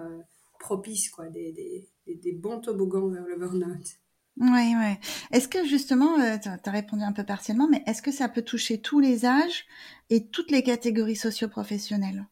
[0.58, 3.96] propices, quoi, des, des, bons toboggans vers le burn-out.
[4.40, 4.94] Oui, oui.
[5.32, 8.80] Est-ce que justement, tu as répondu un peu partiellement, mais est-ce que ça peut toucher
[8.80, 9.66] tous les âges
[10.08, 12.26] et toutes les catégories socio-professionnelles?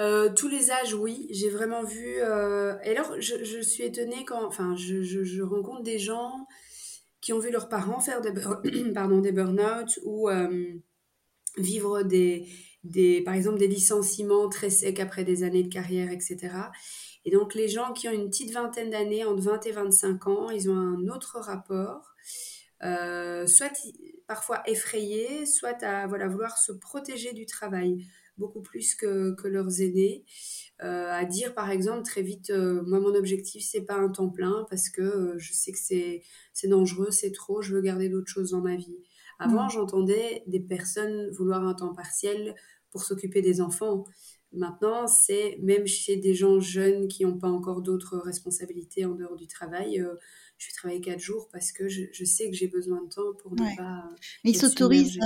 [0.00, 1.26] Euh, tous les âges, oui.
[1.30, 2.16] J'ai vraiment vu.
[2.20, 2.78] Euh...
[2.84, 4.46] Et alors, je, suis étonnée quand.
[4.46, 6.46] Enfin, je, rencontre des gens
[7.20, 8.30] qui ont vu leurs parents faire des
[9.32, 10.72] burn-out ou euh,
[11.58, 12.46] vivre des,
[12.84, 16.70] des, par exemple, des licenciements très secs après des années de carrière, etc.
[17.24, 20.50] Et donc, les gens qui ont une petite vingtaine d'années, entre 20 et 25 ans,
[20.50, 22.14] ils ont un autre rapport.
[22.84, 23.72] Euh, soit
[24.26, 28.06] parfois effrayé, soit à voilà, vouloir se protéger du travail
[28.38, 30.24] beaucoup plus que, que leurs aînés.
[30.84, 34.28] Euh, à dire par exemple très vite, euh, moi mon objectif c'est pas un temps
[34.28, 38.08] plein parce que euh, je sais que c'est, c'est dangereux, c'est trop, je veux garder
[38.08, 38.98] d'autres choses dans ma vie.
[39.40, 39.70] Avant mmh.
[39.70, 42.54] j'entendais des personnes vouloir un temps partiel
[42.90, 44.04] pour s'occuper des enfants.
[44.52, 49.36] Maintenant, c'est même chez des gens jeunes qui n'ont pas encore d'autres responsabilités en dehors
[49.36, 50.14] du travail, euh,
[50.56, 53.34] je vais travailler quatre jours parce que je, je sais que j'ai besoin de temps
[53.42, 53.76] pour ne ouais.
[53.76, 54.04] pas.
[54.44, 55.18] Mais ils s'autorisent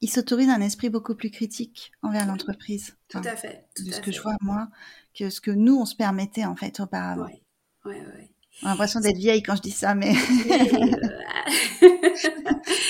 [0.00, 2.94] il s'autorise un esprit beaucoup plus critique envers l'entreprise.
[3.08, 3.66] Tout à fait.
[3.74, 4.68] Tout de ce que je vois moi,
[5.14, 7.24] que ce que nous on se permettait en fait auparavant.
[7.24, 7.42] Ouais,
[7.86, 8.33] ouais, ouais.
[8.60, 10.12] J'ai l'impression d'être vieille quand je dis ça, mais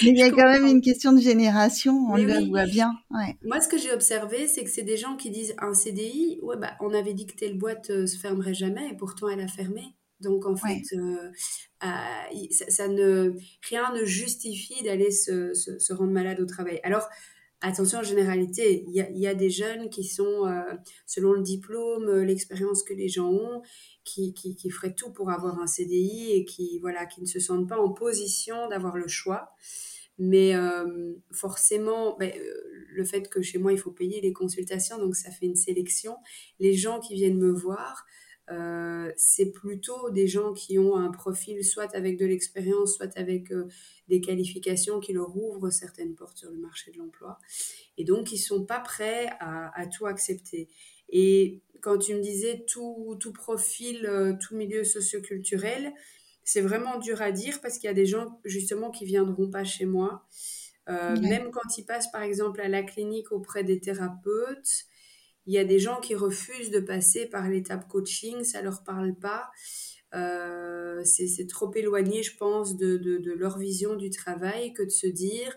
[0.02, 2.48] mais il y a quand même une question de génération, on mais le oui.
[2.50, 2.92] voit bien.
[3.10, 3.36] Ouais.
[3.42, 6.56] Moi, ce que j'ai observé, c'est que c'est des gens qui disent un CDI, ouais,
[6.56, 9.48] bah, on avait dit que telle boîte euh, se fermerait jamais, et pourtant elle a
[9.48, 9.94] fermé.
[10.20, 10.98] Donc en fait, ouais.
[10.98, 11.30] euh,
[11.84, 13.34] euh, ça, ça, ne,
[13.68, 16.80] rien ne justifie d'aller se, se, se, rendre malade au travail.
[16.82, 17.08] Alors,
[17.68, 20.62] attention en généralité, il y a, des jeunes qui sont, euh,
[21.06, 23.62] selon le diplôme, euh, l'expérience que les gens ont,
[24.04, 27.40] qui, qui, qui, feraient tout pour avoir un CDI et qui, voilà, qui ne se
[27.40, 29.50] sentent pas en position d'avoir le choix.
[30.18, 32.32] Mais euh, forcément, ben,
[32.92, 36.16] le fait que chez moi, il faut payer les consultations, donc ça fait une sélection.
[36.60, 38.04] Les gens qui viennent me voir,
[38.50, 43.50] euh, c'est plutôt des gens qui ont un profil soit avec de l'expérience, soit avec
[43.52, 43.68] euh,
[44.08, 47.38] des qualifications qui leur ouvrent certaines portes sur le marché de l'emploi.
[47.96, 50.68] Et donc, ils sont pas prêts à, à, tout accepter.
[51.08, 55.92] Et quand tu me disais tout, tout profil, euh, tout milieu socioculturel,
[56.42, 59.64] c'est vraiment dur à dire parce qu'il y a des gens justement qui viendront pas
[59.64, 60.26] chez moi.
[60.86, 61.18] Okay.
[61.18, 64.84] Même quand ils passent par exemple à la clinique auprès des thérapeutes,
[65.46, 69.14] il y a des gens qui refusent de passer par l'étape coaching, ça leur parle
[69.14, 69.50] pas.
[70.14, 74.90] Euh, c'est trop éloigné, je pense, de, de, de, leur vision du travail que de
[74.90, 75.56] se dire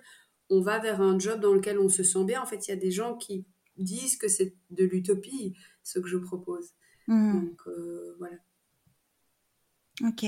[0.49, 2.41] on va vers un job dans lequel on se sent bien.
[2.41, 3.45] En fait, il y a des gens qui
[3.77, 6.73] disent que c'est de l'utopie ce que je propose.
[7.07, 7.33] Mmh.
[7.33, 8.37] Donc euh, voilà.
[10.05, 10.25] Ok.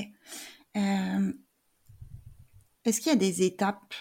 [0.78, 1.34] Euh,
[2.86, 3.94] Est-ce qu'il y a des étapes?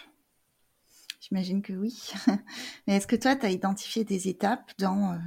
[1.21, 2.11] J'imagine que oui.
[2.87, 5.19] Mais est-ce que toi, tu as identifié des étapes dans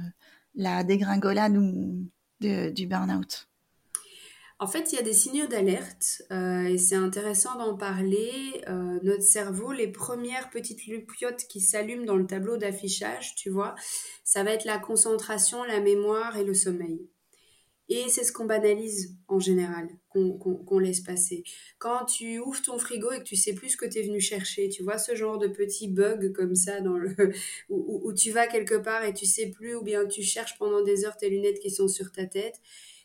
[0.54, 1.54] la dégringolade
[2.40, 3.48] de, du burn-out?
[4.62, 8.62] En fait, il y a des signaux d'alerte euh, et c'est intéressant d'en parler.
[8.68, 13.74] Euh, notre cerveau, les premières petites lupiotes qui s'allument dans le tableau d'affichage, tu vois,
[14.22, 17.08] ça va être la concentration, la mémoire et le sommeil.
[17.94, 21.44] Et c'est ce qu'on banalise en général, qu'on laisse passer.
[21.78, 24.18] Quand tu ouvres ton frigo et que tu sais plus ce que tu es venu
[24.18, 27.14] chercher, tu vois ce genre de petits bugs comme ça dans le
[27.68, 30.82] où, où, tu vas quelque part et tu sais plus, ou bien tu cherches pendant
[30.82, 32.54] des heures tes lunettes qui sont sur ta tête.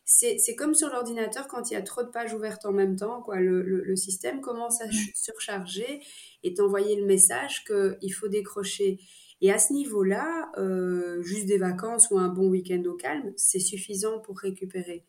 [0.06, 3.22] C'est comme sur l'ordinateur quand il y a trop de pages ouvertes en même temps,
[3.22, 3.42] quoi.
[3.42, 6.00] Le, le, système commence à surcharger
[6.44, 9.00] et t'envoyer le message qu'il faut décrocher.
[9.42, 13.60] Et à ce niveau-là, euh, juste des vacances ou un bon week-end au calme, c'est
[13.60, 15.06] suffisant pour récupérer.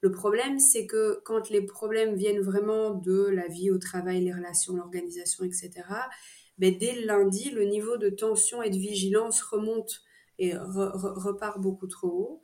[0.00, 4.32] Le problème, c'est que quand les problèmes viennent vraiment de la vie au travail, les
[4.32, 5.70] relations, l'organisation, etc.,
[6.58, 10.02] ben dès le lundi, le niveau de tension et de vigilance remonte
[10.38, 12.42] et repart beaucoup trop haut.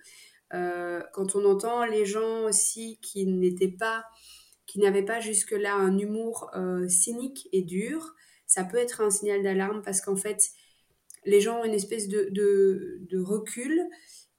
[0.52, 4.04] Euh, quand on entend les gens aussi qui n'étaient pas,
[4.66, 8.14] qui n'avaient pas jusque-là un humour euh, cynique et dur,
[8.46, 10.50] ça peut être un signal d'alarme parce qu'en fait,
[11.26, 13.80] les gens ont une espèce de, de, recul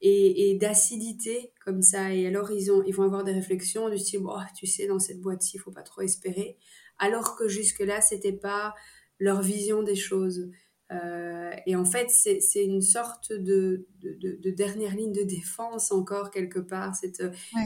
[0.00, 2.14] et, d'acidité comme ça.
[2.14, 4.98] Et alors, ils, ont, ils vont avoir des réflexions du style, oh, tu sais, dans
[4.98, 6.56] cette boîte-ci, il faut pas trop espérer.
[6.98, 8.74] Alors que jusque-là, c'était pas
[9.18, 10.50] leur vision des choses.
[10.92, 16.30] Euh, et en fait, c'est une sorte de, de, de, dernière ligne de défense encore
[16.30, 17.22] quelque part, cette,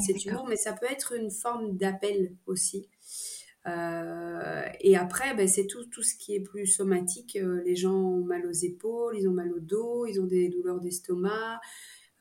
[0.07, 2.89] cet humour, mais ça peut être une forme d'appel aussi.
[3.67, 7.37] Euh, et après, ben, c'est tout, tout ce qui est plus somatique.
[7.37, 10.49] Euh, les gens ont mal aux épaules, ils ont mal au dos, ils ont des
[10.49, 11.61] douleurs d'estomac.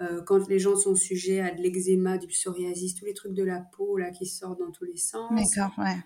[0.01, 3.43] Euh, quand les gens sont sujets à de l'eczéma, du psoriasis, tous les trucs de
[3.43, 5.29] la peau là qui sortent dans tous les sens.
[5.31, 5.97] D'accord, ouais.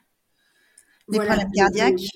[1.10, 2.10] Les problèmes cardiaques?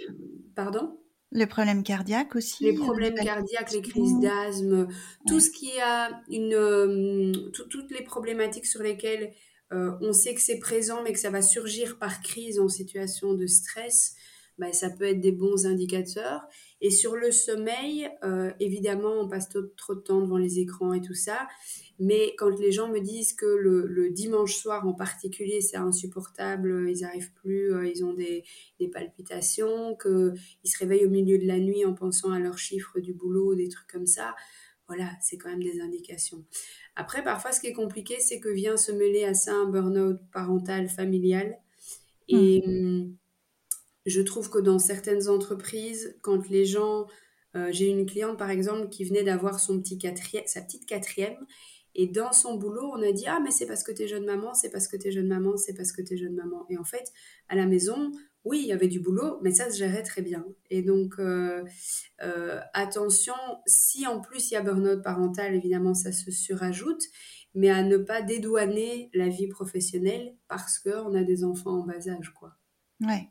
[0.56, 1.00] Pardon?
[1.32, 2.64] Les problèmes cardiaques aussi.
[2.64, 4.88] Les problèmes cardiaques, les crises d'asthme,
[5.28, 9.34] tout ce qui a une, toutes les problématiques sur lesquelles
[9.74, 13.34] euh, on sait que c'est présent, mais que ça va surgir par crise en situation
[13.34, 14.16] de stress,
[14.58, 16.42] bah, ça peut être des bons indicateurs.
[16.82, 21.02] Et sur le sommeil, euh, évidemment, on passe trop, de temps devant les écrans et
[21.02, 21.48] tout ça.
[22.00, 27.02] Mais quand les gens me disent que le, dimanche soir en particulier, c'est insupportable, ils
[27.02, 28.44] n'arrivent plus, euh, ils ont des,
[28.80, 33.00] des palpitations, qu'ils se réveillent au milieu de la nuit en pensant à leurs chiffres
[33.00, 34.36] du boulot, des trucs comme ça,
[34.88, 36.44] voilà, c'est quand même des indications.
[36.96, 40.20] Après, parfois, ce qui est compliqué, c'est que vient se mêler à ça un burn-out
[40.32, 41.58] parental, familial.
[42.30, 42.70] Et mmh.
[42.70, 43.16] hum,
[44.06, 47.08] je trouve que dans certaines entreprises, quand les gens...
[47.56, 51.38] Euh, j'ai une cliente, par exemple, qui venait d'avoir son petit quatrième, sa petite quatrième.
[51.96, 54.26] Et dans son boulot, on a dit Ah, mais c'est parce que tu es jeune
[54.26, 56.66] maman, c'est parce que tu es jeune maman, c'est parce que tu es jeune maman.
[56.70, 57.12] Et en fait,
[57.50, 58.12] à la maison,
[58.48, 60.46] oui, il y avait du boulot, mais ça se gérait très bien.
[60.70, 61.64] Et donc, euh,
[62.22, 63.34] euh, attention,
[63.66, 67.04] si en plus il y a burn-out parental, évidemment, ça se surajoute,
[67.54, 72.08] mais à ne pas dédouaner la vie professionnelle parce qu'on a des enfants en bas
[72.08, 72.56] âge, quoi.
[73.02, 73.30] Ouais.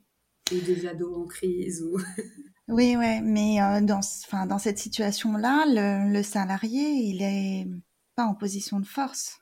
[0.52, 1.82] Ou des ados en crise.
[1.82, 1.98] Ou...
[2.68, 4.00] oui, ouais, mais euh, dans,
[4.46, 7.66] dans cette situation-là, le, le, salarié, il est
[8.14, 9.40] pas en position de force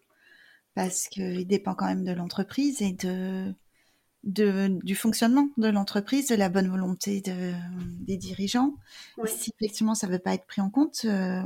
[0.75, 3.55] parce qu'il dépend quand même de l'entreprise et de
[4.25, 8.75] du fonctionnement de l'entreprise, de la bonne volonté des dirigeants.
[9.27, 11.43] Si effectivement ça ne veut pas être pris en compte, euh,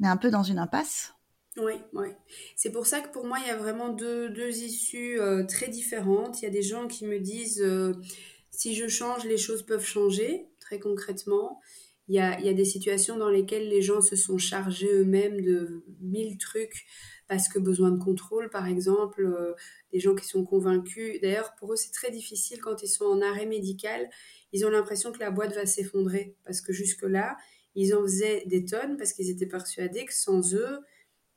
[0.00, 1.14] on est un peu dans une impasse.
[1.56, 2.08] Oui, oui.
[2.56, 6.42] C'est pour ça que pour moi, il y a vraiment deux, issues euh, très différentes.
[6.42, 7.94] Il y a des gens qui me disent, euh,
[8.50, 11.60] si je change, les choses peuvent changer, très concrètement.
[12.08, 14.92] Il y, a, il y a des situations dans lesquelles les gens se sont chargés
[14.92, 16.84] eux-mêmes de mille trucs
[17.28, 19.54] parce que besoin de contrôle, par exemple, euh,
[19.92, 21.20] des gens qui sont convaincus.
[21.22, 24.08] D'ailleurs, pour eux, c'est très difficile quand ils sont en arrêt médical.
[24.52, 27.36] Ils ont l'impression que la boîte va s'effondrer parce que jusque-là,
[27.74, 30.80] ils en faisaient des tonnes parce qu'ils étaient persuadés que sans eux,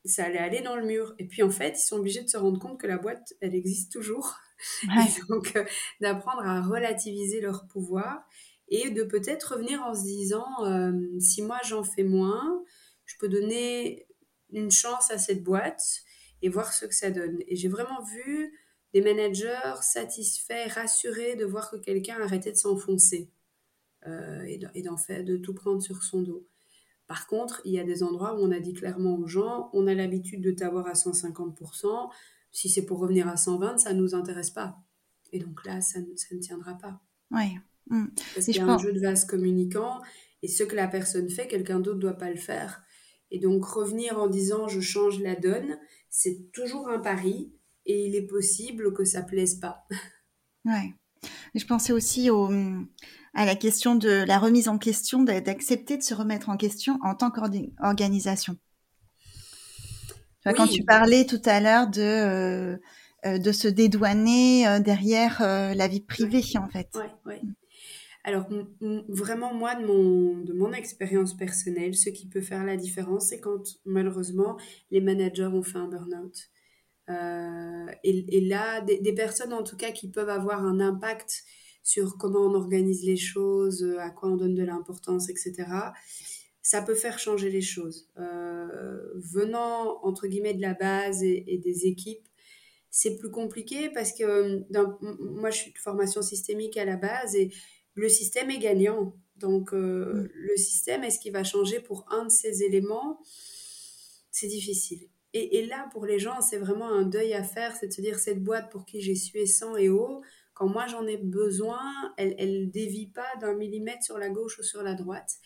[0.06, 1.16] ça allait aller dans le mur.
[1.20, 3.56] Et puis en fait, ils sont obligés de se rendre compte que la boîte, elle
[3.56, 4.36] existe toujours.
[5.30, 5.64] donc, euh,
[6.02, 8.24] d'apprendre à relativiser leur pouvoir
[8.70, 12.64] et de peut-être revenir en se disant, euh, si moi j'en fais moins,
[13.06, 14.07] je peux donner
[14.58, 16.04] une chance à cette boîte
[16.42, 17.40] et voir ce que ça donne.
[17.48, 18.54] Et j'ai vraiment vu
[18.94, 23.32] des managers satisfaits, rassurés de voir que quelqu'un arrêtait de s'enfoncer
[24.06, 24.44] euh,
[24.74, 26.48] et d'en faire, de tout prendre sur son dos.
[27.08, 29.88] Par contre, il y a des endroits où on a dit clairement aux gens, on
[29.88, 32.10] a l'habitude de t'avoir à 150%,
[32.52, 34.78] si c'est pour revenir à 120, ça ne nous intéresse pas.
[35.32, 37.00] Et donc là, ça, ne tiendra pas.
[37.32, 37.58] Oui.
[37.90, 38.08] Mmh.
[38.34, 40.02] Parce qu'il y a un jeu de vase communicant,
[40.44, 42.84] et ce que la personne fait, quelqu'un d'autre ne doit pas le faire.
[43.32, 45.78] Et donc revenir en disant je change la donne,
[46.10, 47.54] c'est toujours un pari
[47.86, 49.86] et il est possible que ça plaise pas.
[50.66, 50.94] Ouais.
[51.56, 52.50] Je pensais aussi au,
[53.34, 57.16] à la question de la remise en question, d'accepter de se remettre en question en
[57.16, 58.58] tant qu'organisation.
[60.44, 62.78] Quand tu parlais tout à l'heure de, euh,
[63.26, 66.90] euh, de se dédouaner euh, derrière la vie privée, en fait.
[66.96, 67.42] Ouais, ouais.
[68.28, 68.46] Alors,
[69.08, 73.40] vraiment, moi, de mon, de mon expérience personnelle, ce qui peut faire la différence, c'est
[73.40, 74.58] quand, malheureusement,
[74.92, 76.50] les managers ont fait un burn-out.
[78.04, 81.46] et, là, des, personnes en tout cas qui peuvent avoir un impact
[81.84, 85.66] sur comment on organise les choses, à quoi on donne de l'importance, etc
[86.62, 88.10] ça peut faire changer les choses.
[88.18, 92.28] venant, entre guillemets, de la base et des équipes,
[92.98, 97.36] c'est plus compliqué parce que euh, moi, je suis de formation systémique à la base
[97.36, 97.52] et
[97.98, 99.14] le système est gagnant.
[99.36, 100.30] Donc, euh, mm.
[100.34, 103.20] le système, est-ce qu'il va changer pour un de ces éléments?
[104.32, 105.10] C'est difficile.
[105.34, 108.18] Et, là, pour les gens, c'est vraiment un deuil à faire, c'est de se dire,
[108.18, 110.24] cette boîte pour qui j'ai sué sang et eau,
[110.56, 111.80] quand moi j'en ai besoin,
[112.18, 115.38] elle ne dévie pas d'un millimètre sur la gauche ou sur la droite.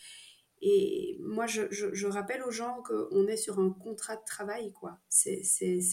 [0.61, 4.99] Et moi, je, rappelle aux gens qu'on est sur un contrat de travail, quoi.
[5.09, 5.41] C'est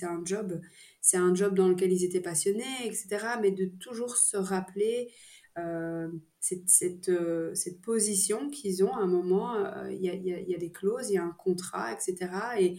[0.02, 0.61] un job.
[1.00, 3.09] C'est un job dans lequel ils étaient passionnés, etc.
[3.40, 5.11] Mais de toujours se rappeler
[5.59, 6.09] euh,
[6.40, 9.54] cette, euh, cette, position qu'ils ont à un moment.
[9.54, 12.16] Euh, il y, a, y, a, des clauses, il y a un contrat, etc.
[12.59, 12.78] Et,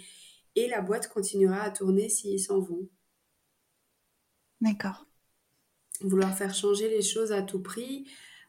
[0.56, 2.88] et la boîte continuera à tourner s'ils s'en vont.
[4.62, 5.06] D'accord.
[6.02, 8.08] Vouloir faire changer les choses à tout prix,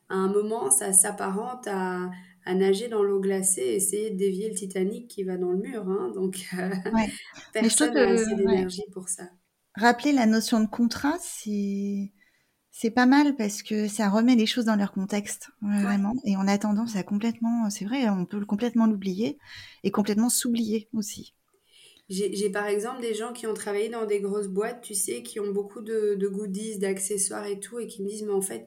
[0.08, 2.10] à un moment, ça s'apparente à
[2.44, 5.58] à nager dans l'eau glacée et essayer de dévier le Titanic qui va dans le
[5.58, 5.88] mur.
[5.88, 6.12] Hein.
[6.14, 6.70] Donc, euh,
[7.52, 9.24] personne n'a assez d'énergie pour ça.
[9.74, 12.12] Rappeler la notion de contrat, c'est
[12.70, 16.14] c'est pas mal parce que ça remet les choses dans leur contexte, vraiment.
[16.24, 19.38] Et on a tendance à complètement, c'est vrai, on peut complètement l'oublier
[19.82, 21.34] et complètement s'oublier aussi.
[22.08, 25.38] J'ai par exemple des gens qui ont travaillé dans des grosses boîtes, tu sais, qui
[25.38, 28.66] ont beaucoup de, de goodies, d'accessoires et tout, et qui me disent, mais en fait,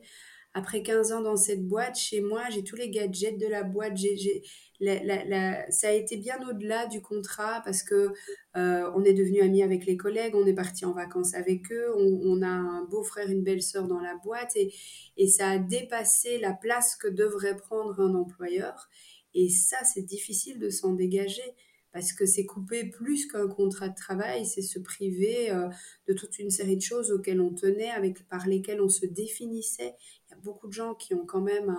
[0.53, 3.97] après 15 ans dans cette boîte, chez moi, j'ai tous les gadgets de la boîte.
[3.97, 4.43] J'ai,
[4.81, 8.11] ça a été bien au-delà du contrat parce que
[8.55, 11.93] euh, on est devenu amis avec les collègues, on est parti en vacances avec eux,
[11.95, 14.73] on, a un beau-frère, une belle-sœur dans la boîte et,
[15.17, 18.89] et ça a dépassé la place que devrait prendre un employeur.
[19.33, 21.55] Et ça, c'est difficile de s'en dégager
[21.93, 25.69] parce que c'est couper plus qu'un contrat de travail, c'est se priver euh,
[26.07, 29.95] de toute une série de choses auxquelles on tenait, avec, par lesquelles on se définissait.
[30.27, 31.69] Il y a beaucoup de gens qui ont quand même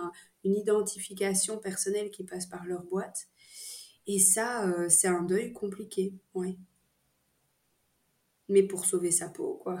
[0.45, 3.27] une identification personnelle qui passe par leur boîte.
[4.07, 6.57] Et ça, euh, c'est un deuil compliqué, oui.
[8.47, 9.79] Mais pour sauver sa peau, quoi.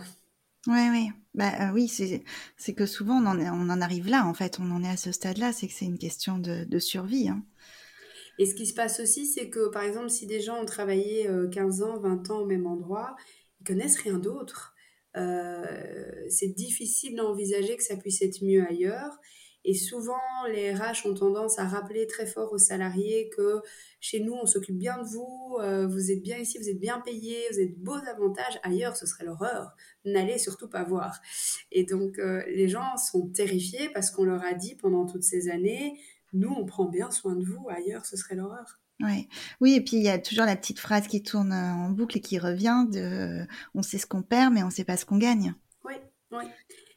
[0.67, 1.09] Oui, oui.
[1.35, 4.71] Bah, euh, oui, c'est que souvent on en, on en arrive là, en fait, on
[4.71, 7.29] en est à ce stade-là, c'est que c'est une question de, de survie.
[7.29, 7.45] Hein.
[8.37, 11.29] Et ce qui se passe aussi, c'est que par exemple, si des gens ont travaillé
[11.51, 13.15] 15 euh, ans, 20 ans au même endroit,
[13.61, 14.73] ils connaissent rien d'autre.
[15.15, 19.17] Euh, c'est difficile d'envisager que ça puisse être mieux ailleurs.
[19.65, 20.13] Et souvent,
[20.47, 23.61] les RH ont tendance à rappeler très fort aux salariés que
[23.99, 27.01] chez nous, on s'occupe bien de vous, euh, vous êtes bien ici, vous êtes bien
[27.01, 28.59] payé, vous de beaux avantages.
[28.63, 29.75] Ailleurs, ce serait l'horreur.
[30.05, 31.19] N'allez surtout pas voir.
[31.71, 35.99] Et donc, les gens sont terrifiés parce qu'on leur a dit pendant toutes ces années,
[36.33, 38.79] nous, on prend bien soin de vous, ailleurs, ce serait l'horreur.
[39.01, 39.27] Ouais.
[39.59, 42.21] Oui, et puis il y a toujours la petite phrase qui tourne en boucle et
[42.21, 45.17] qui revient de on sait ce qu'on perd, mais on ne sait pas ce qu'on
[45.17, 45.53] gagne.
[45.83, 45.95] Oui,
[46.31, 46.43] oui.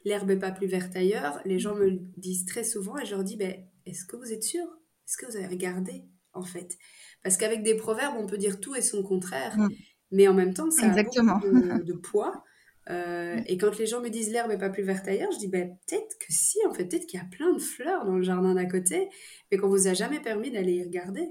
[0.08, 1.38] L'herbe n'est pas plus verte ailleurs.
[1.44, 3.54] Les gens me le disent très souvent et je leur dis ben,
[3.84, 4.64] est-ce que vous êtes sûr?
[5.06, 6.78] Est-ce que vous avez regardé en fait?
[7.22, 9.68] Parce qu'avec des proverbes, on peut dire tout et son contraire, mm.
[10.12, 12.42] mais en même temps, ça a beaucoup de, de poids.
[12.88, 13.44] Euh, mm.
[13.48, 15.76] et quand les gens me disent l'herbe n'est pas plus verte ailleurs, je dis ben,
[15.86, 18.54] peut-être que si, en fait, peut-être qu'il y a plein de fleurs dans le jardin
[18.54, 19.10] d'à côté,
[19.50, 21.28] mais qu'on vous a jamais permis d'aller y regarder.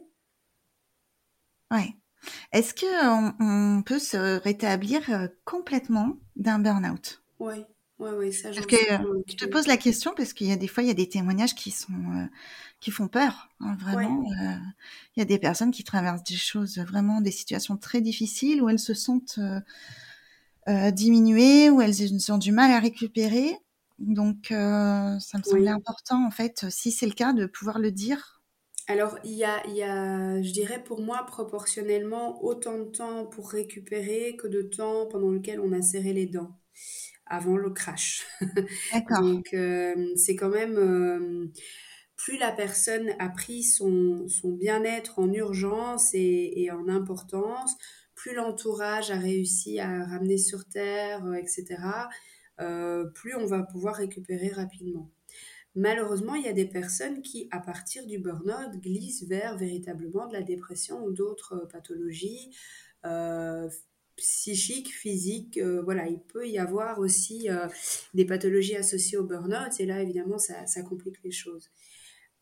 [1.72, 1.96] Ouais.
[2.52, 7.24] Est-ce qu'on on peut se rétablir euh, complètement d'un burn-out?
[7.40, 7.64] Oui,
[8.00, 10.88] oui, oui, ça je te pose la question parce qu'il y a des fois, il
[10.88, 12.26] y a des témoignages qui sont euh,
[12.80, 14.24] qui font peur, hein, vraiment.
[15.16, 18.70] il y a des personnes qui traversent des choses, vraiment des situations très difficiles où
[18.70, 19.40] elles se sentent
[20.68, 23.58] euh, diminuer ou elles ont du mal à récupérer.
[24.00, 27.92] Donc, euh, ça me semblait important, en fait, si c'est le cas, de pouvoir le
[27.92, 28.44] dire.
[28.88, 33.26] Alors, il y a, il y a, je dirais pour moi, proportionnellement, autant de temps
[33.26, 36.52] pour récupérer que de temps pendant lequel on a serré les dents
[37.30, 38.26] avant le crash.
[38.94, 39.22] D'accord.
[39.22, 41.52] Donc, euh, c'est quand même
[42.18, 47.76] plus la personne a pris son, son bien-être en urgence et, et, en importance,
[48.18, 51.66] plus l'entourage a réussi à ramener sur terre, euh, etc.,
[52.60, 55.12] euh, plus on va pouvoir récupérer rapidement.
[55.76, 60.34] Malheureusement, il y a des personnes qui, à partir du burn-out, glissent vers véritablement de
[60.34, 61.68] la dépression ou d'autres
[63.06, 63.70] euh,
[64.18, 65.60] pathologies psychiques, physiques.
[65.84, 67.48] voilà, il peut y avoir aussi
[68.14, 71.70] des pathologies associées au burn-out et là, évidemment, ça, complique les choses.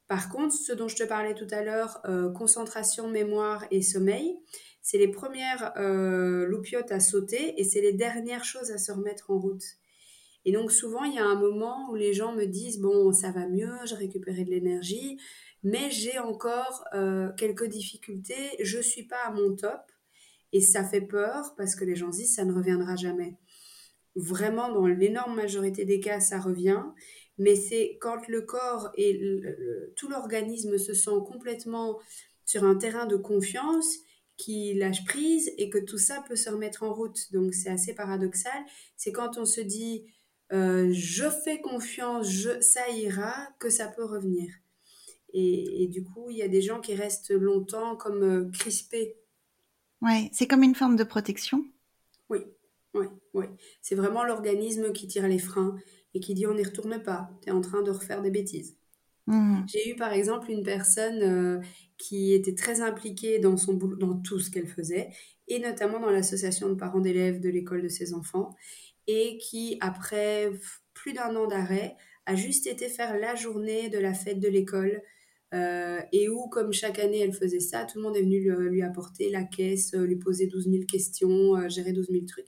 [0.07, 2.01] Par contre, ce dont je te parlais tout à l'heure,
[2.33, 4.37] concentration, mémoire et sommeil,
[4.85, 9.31] c'est les premières euh, loupiotes à sauter et c'est les dernières choses à se remettre
[9.31, 9.63] en route.
[10.45, 13.31] Et donc souvent, il y a un moment où les gens me disent, bon, ça
[13.31, 15.17] va mieux, j'ai récupéré de l'énergie,
[15.63, 19.91] mais j'ai encore euh, quelques difficultés, je ne suis pas à mon top.
[20.55, 23.35] Et ça fait peur parce que les gens disent ça ne reviendra jamais.
[24.15, 26.81] Vraiment, dans l'énorme majorité des cas, ça revient.
[27.37, 29.19] Mais c'est quand le corps et
[29.97, 31.99] tout l'organisme se sent complètement
[32.45, 33.97] sur un terrain de confiance
[34.37, 37.33] qui lâche prise et que tout ça peut se remettre en route.
[37.33, 38.63] Donc c'est assez paradoxal.
[38.95, 40.05] C'est quand on se dit
[40.53, 44.53] euh, je fais confiance, je, ça ira, que ça peut revenir.
[45.33, 49.17] Et, du coup, il y a des gens qui restent longtemps comme euh, crispés.
[50.01, 51.65] Ouais, c'est comme une forme de protection.
[52.29, 52.39] Oui,
[52.93, 53.45] oui, oui.
[53.81, 55.75] C'est vraiment l'organisme qui tire les freins
[56.13, 58.77] et qui dit on n'y retourne pas, tu es en train de refaire des bêtises.
[59.27, 59.63] Mmh.
[59.67, 61.59] J'ai eu par exemple une personne euh,
[61.97, 65.09] qui était très impliquée dans, son dans tout ce qu'elle faisait,
[65.47, 68.55] et notamment dans l'association de parents d'élèves de l'école de ses enfants,
[69.07, 70.51] et qui, après
[70.93, 75.01] plus d'un an d'arrêt, a juste été faire la journée de la fête de l'école,
[75.53, 78.81] euh, et où, comme chaque année, elle faisait ça, tout le monde est venu lui,
[78.81, 82.47] apporter la caisse, euh, lui poser 12 000 questions, gérer 12 000 trucs.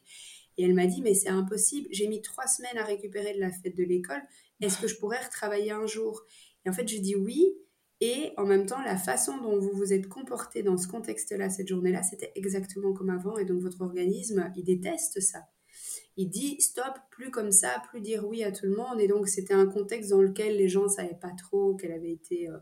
[0.57, 3.51] Et elle m'a dit, mais c'est impossible, j'ai mis trois semaines à récupérer de la
[3.51, 4.21] fête de l'école,
[4.59, 6.23] est-ce que je pourrais retravailler un jour?
[6.65, 7.53] Et en fait, je dis oui,
[7.99, 11.67] et en même temps, la façon dont vous vous êtes comporté dans ce contexte-là, cette
[11.67, 15.43] journée-là, c'était exactement comme avant, et donc votre organisme, il déteste ça.
[16.15, 19.27] Il dit stop, plus comme ça, plus dire oui à tout le monde, et donc
[19.27, 22.57] c'était un contexte dans lequel les gens ne savaient pas trop qu'elle avait été euh,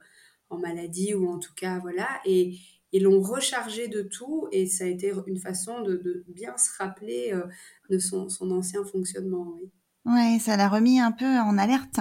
[0.56, 2.58] en maladie, ou en tout cas, voilà, et
[2.92, 7.32] ils l'ont rechargé de tout et ça a été une façon de, bien se rappeler
[7.34, 7.44] euh,
[7.90, 9.54] de son, ancien fonctionnement.
[9.54, 9.70] Oui.
[10.06, 12.00] Ouais, ça l'a remis un peu en alerte.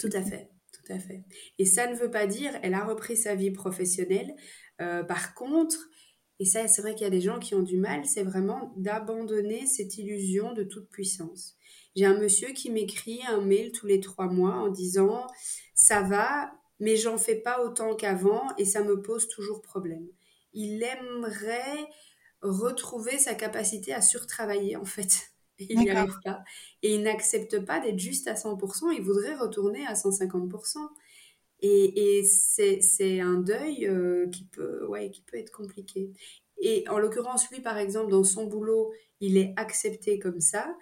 [0.00, 1.24] Tout à fait, tout à fait.
[1.58, 4.34] Et ça ne veut pas dire, elle a repris sa vie professionnelle.
[4.80, 5.78] Euh, par contre,
[6.40, 8.72] et ça, c'est vrai qu'il y a des gens qui ont du mal, c'est vraiment
[8.76, 11.54] d'abandonner cette illusion de toute puissance.
[11.94, 15.26] J'ai un monsieur qui m'écrit un mail tous les trois mois en disant
[15.74, 20.08] ça va, mais j'en fais pas autant qu'avant et ça me pose toujours problème
[20.54, 21.88] il aimerait
[22.40, 25.32] retrouver sa capacité à surtravailler en fait.
[25.58, 26.42] il n'y arrive pas.
[26.82, 30.78] Et il n'accepte pas d'être juste à 100%, il voudrait retourner à 150%.
[31.60, 36.10] Et, et c'est un deuil euh, qui, peut, ouais, qui peut être compliqué.
[36.58, 40.76] Et en l'occurrence, lui, par exemple, dans son boulot, il est accepté comme ça,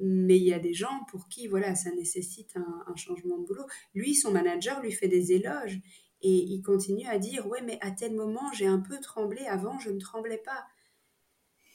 [0.00, 3.66] mais il y a des gens pour qui voilà ça nécessite un, changement de boulot.
[3.94, 5.80] Lui, son manager lui fait des éloges
[6.20, 9.44] et il continue à dire Ouais, mais à tel moment, j'ai un peu tremblé.
[9.46, 10.66] Avant, je ne tremblais pas.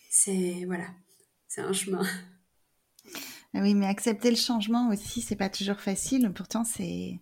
[0.09, 0.63] C'est.
[0.65, 0.87] Voilà.
[1.47, 2.05] C'est un chemin.
[3.53, 6.31] Ah oui, mais accepter le changement aussi, c'est pas toujours facile.
[6.35, 7.19] Pourtant, c'est.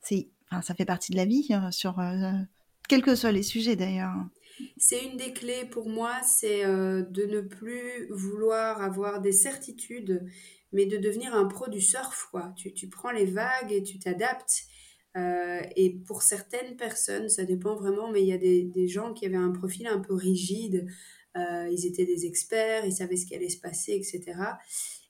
[0.00, 1.98] c'est enfin, ça fait partie de la vie, euh, sur.
[1.98, 2.32] Euh,
[2.88, 4.14] quels que soient les sujets d'ailleurs.
[4.76, 10.24] C'est une des clés pour moi, c'est euh, de ne plus vouloir avoir des certitudes,
[10.72, 12.28] mais de devenir un pro du surf.
[12.30, 12.52] Quoi.
[12.56, 14.64] Tu, tu prends les vagues et tu t'adaptes.
[15.16, 19.12] Euh, et pour certaines personnes, ça dépend vraiment, mais il y a des, des gens
[19.12, 20.86] qui avaient un profil un peu rigide.
[21.36, 24.38] Euh, ils étaient des experts, ils savaient ce qui allait se passer, etc.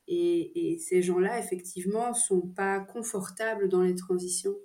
[0.09, 4.57] Et, et ces gens-là, effectivement, sont pas confortables dans les transitions.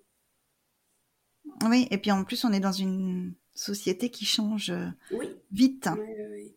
[1.66, 5.28] Oui, et puis en plus, on est dans une société qui change euh, oui.
[5.52, 5.90] vite.
[5.98, 6.54] Oui,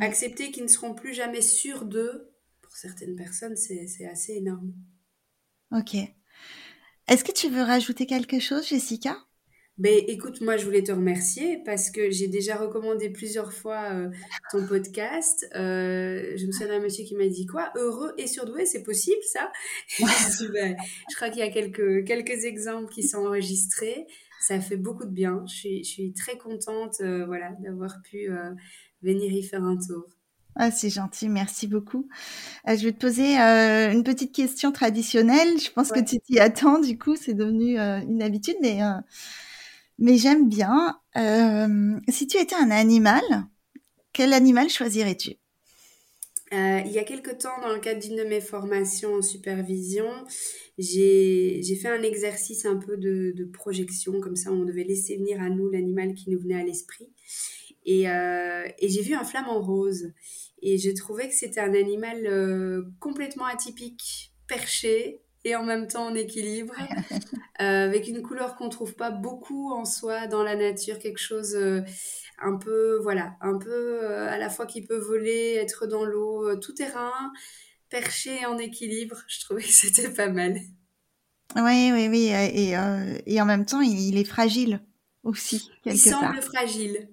[0.00, 2.32] Accepter qu'ils ne seront plus jamais sûrs d'eux,
[2.62, 4.72] pour certaines personnes, c'est assez énorme.
[5.70, 5.94] Ok.
[7.06, 9.16] Est-ce que tu veux rajouter quelque chose, Jessica?
[9.76, 14.08] Ben, écoute, moi, je voulais te remercier parce que j'ai déjà recommandé plusieurs fois euh,
[14.52, 15.48] ton podcast.
[15.56, 19.22] Euh, je me souviens d'un monsieur qui m'a dit quoi Heureux et surdoué, c'est possible
[19.24, 19.50] ça?
[20.52, 20.76] Ben,
[21.10, 24.06] Je crois qu'il y a quelques, quelques exemples qui sont enregistrés.
[24.46, 25.42] Ça fait beaucoup de bien.
[25.46, 28.28] Je suis, je suis très contente euh, voilà, d'avoir pu
[29.02, 30.06] venir y faire un tour.
[30.56, 32.08] Ah, c'est gentil, merci beaucoup.
[32.68, 35.58] Euh, je vais te poser euh, une petite question traditionnelle.
[35.58, 38.80] Je pense que tu t'y attends, du coup, c'est devenu euh, une habitude, mais,
[39.98, 41.00] mais j'aime bien.
[42.08, 43.22] si tu étais un animal,
[44.12, 45.36] quel animal choisirais-tu?
[46.84, 50.06] Il y a quelque temps, dans le cadre d'une de mes formations en supervision,
[50.78, 55.40] j'ai fait un exercice un peu de, de, projection, comme ça on devait laisser venir
[55.40, 57.10] à nous l'animal qui nous venait à l'esprit.
[57.86, 60.12] Et, et j'ai vu un flamant rose.
[60.66, 66.06] Et j'ai trouvé que c'était un animal euh, complètement atypique, perché et en même temps
[66.06, 66.74] en équilibre,
[67.60, 71.54] euh, avec une couleur qu'on trouve pas beaucoup en soi dans la nature, quelque chose
[71.54, 71.82] euh,
[72.38, 76.72] un peu, voilà, un peu à la fois qui peut voler, être dans l'eau, tout
[76.72, 77.32] terrain,
[77.90, 79.16] perché en équilibre.
[79.28, 80.58] Je trouvais que c'était pas mal.
[81.56, 82.70] Oui, oui, oui, et,
[83.26, 84.80] et en même temps, il, est fragile
[85.22, 85.70] aussi.
[85.84, 87.08] il semble fragile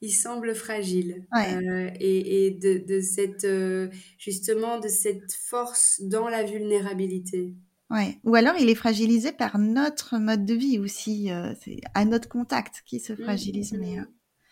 [0.00, 1.26] il semble fragile.
[1.34, 7.54] Euh, et, de, cette, euh, justement, de cette force dans la vulnérabilité.
[7.90, 8.18] Ouais.
[8.24, 11.30] Ou alors il est fragilisé par notre mode de vie aussi.
[11.30, 13.72] Euh, c'est à notre contact qui se fragilise.
[13.74, 13.98] Mais,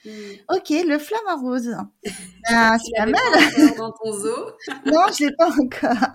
[0.04, 0.10] Mm.
[0.54, 1.74] Ok, le flamant rose.
[2.46, 3.14] Ah, c'est pas mal.
[3.16, 4.50] encore dans ton zoo.
[4.86, 6.10] Non, je l'ai pas encore.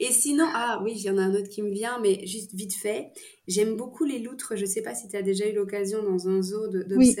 [0.00, 2.52] Et sinon, ah oui, il y en a un autre qui me vient, mais juste
[2.52, 3.12] vite fait.
[3.46, 4.56] J'aime beaucoup les loutres.
[4.56, 6.66] Je ne sais pas si tu as déjà eu l'occasion dans un zoo
[6.96, 7.14] Oui.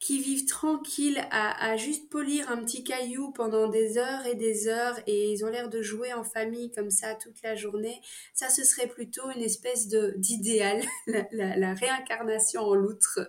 [0.00, 4.66] Qui vivent tranquilles à, à juste polir un petit caillou pendant des heures et des
[4.66, 8.00] heures et ils ont l'air de jouer en famille comme ça toute la journée.
[8.34, 13.20] Ça, ce serait plutôt une espèce de d'idéal, la, la- la réincarnation en loutre.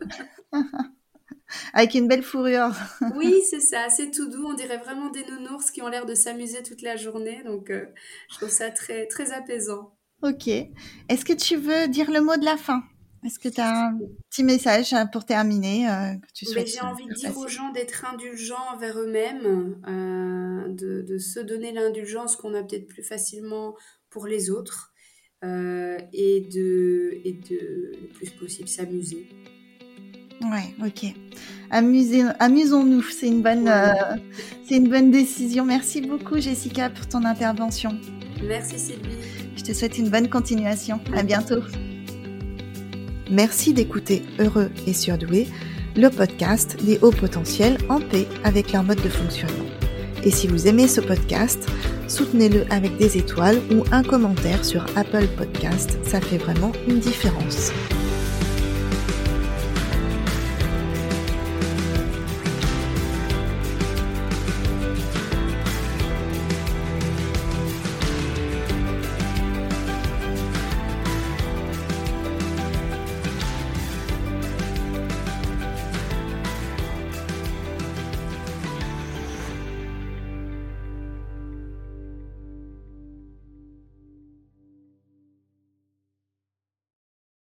[1.74, 2.72] Avec une belle fourrure.
[3.16, 4.46] Oui, c'est ça, c'est tout doux.
[4.48, 7.44] On dirait vraiment des nounours qui ont l'air de s'amuser toute la journée.
[7.44, 7.86] Donc, euh,
[8.30, 9.94] je trouve ça très, très apaisant.
[10.24, 10.48] Ok.
[10.48, 12.84] Est-ce que tu veux dire le mot de la fin?
[13.24, 14.00] Est-ce que tu as un
[14.30, 17.72] petit message pour terminer euh, que tu Mais souhaites j'ai envie de dire aux gens
[17.72, 23.76] d'être indulgents envers eux-mêmes, euh, de, de se donner l'indulgence qu'on a peut-être plus facilement
[24.10, 24.92] pour les autres,
[25.44, 29.28] euh, et de, et de le plus possible s'amuser.
[30.42, 31.14] Ouais, ok.
[31.70, 33.04] Amusons-nous.
[33.04, 33.72] C'est une bonne,
[34.68, 35.64] c'est une bonne décision.
[35.64, 38.00] Merci beaucoup, Jessica, pour ton intervention.
[38.44, 39.18] Merci Sylvie.
[39.56, 41.00] Je te souhaite une bonne continuation.
[41.16, 41.62] À bientôt.
[43.32, 45.48] Merci d'écouter Heureux et Surdoué,
[45.96, 49.70] le podcast des hauts potentiels en paix avec leur mode de fonctionnement.
[50.26, 51.66] Et si vous aimez ce podcast,
[52.10, 55.98] soutenez-le avec des étoiles ou un commentaire sur Apple Podcast.
[56.04, 57.72] Ça fait vraiment une différence.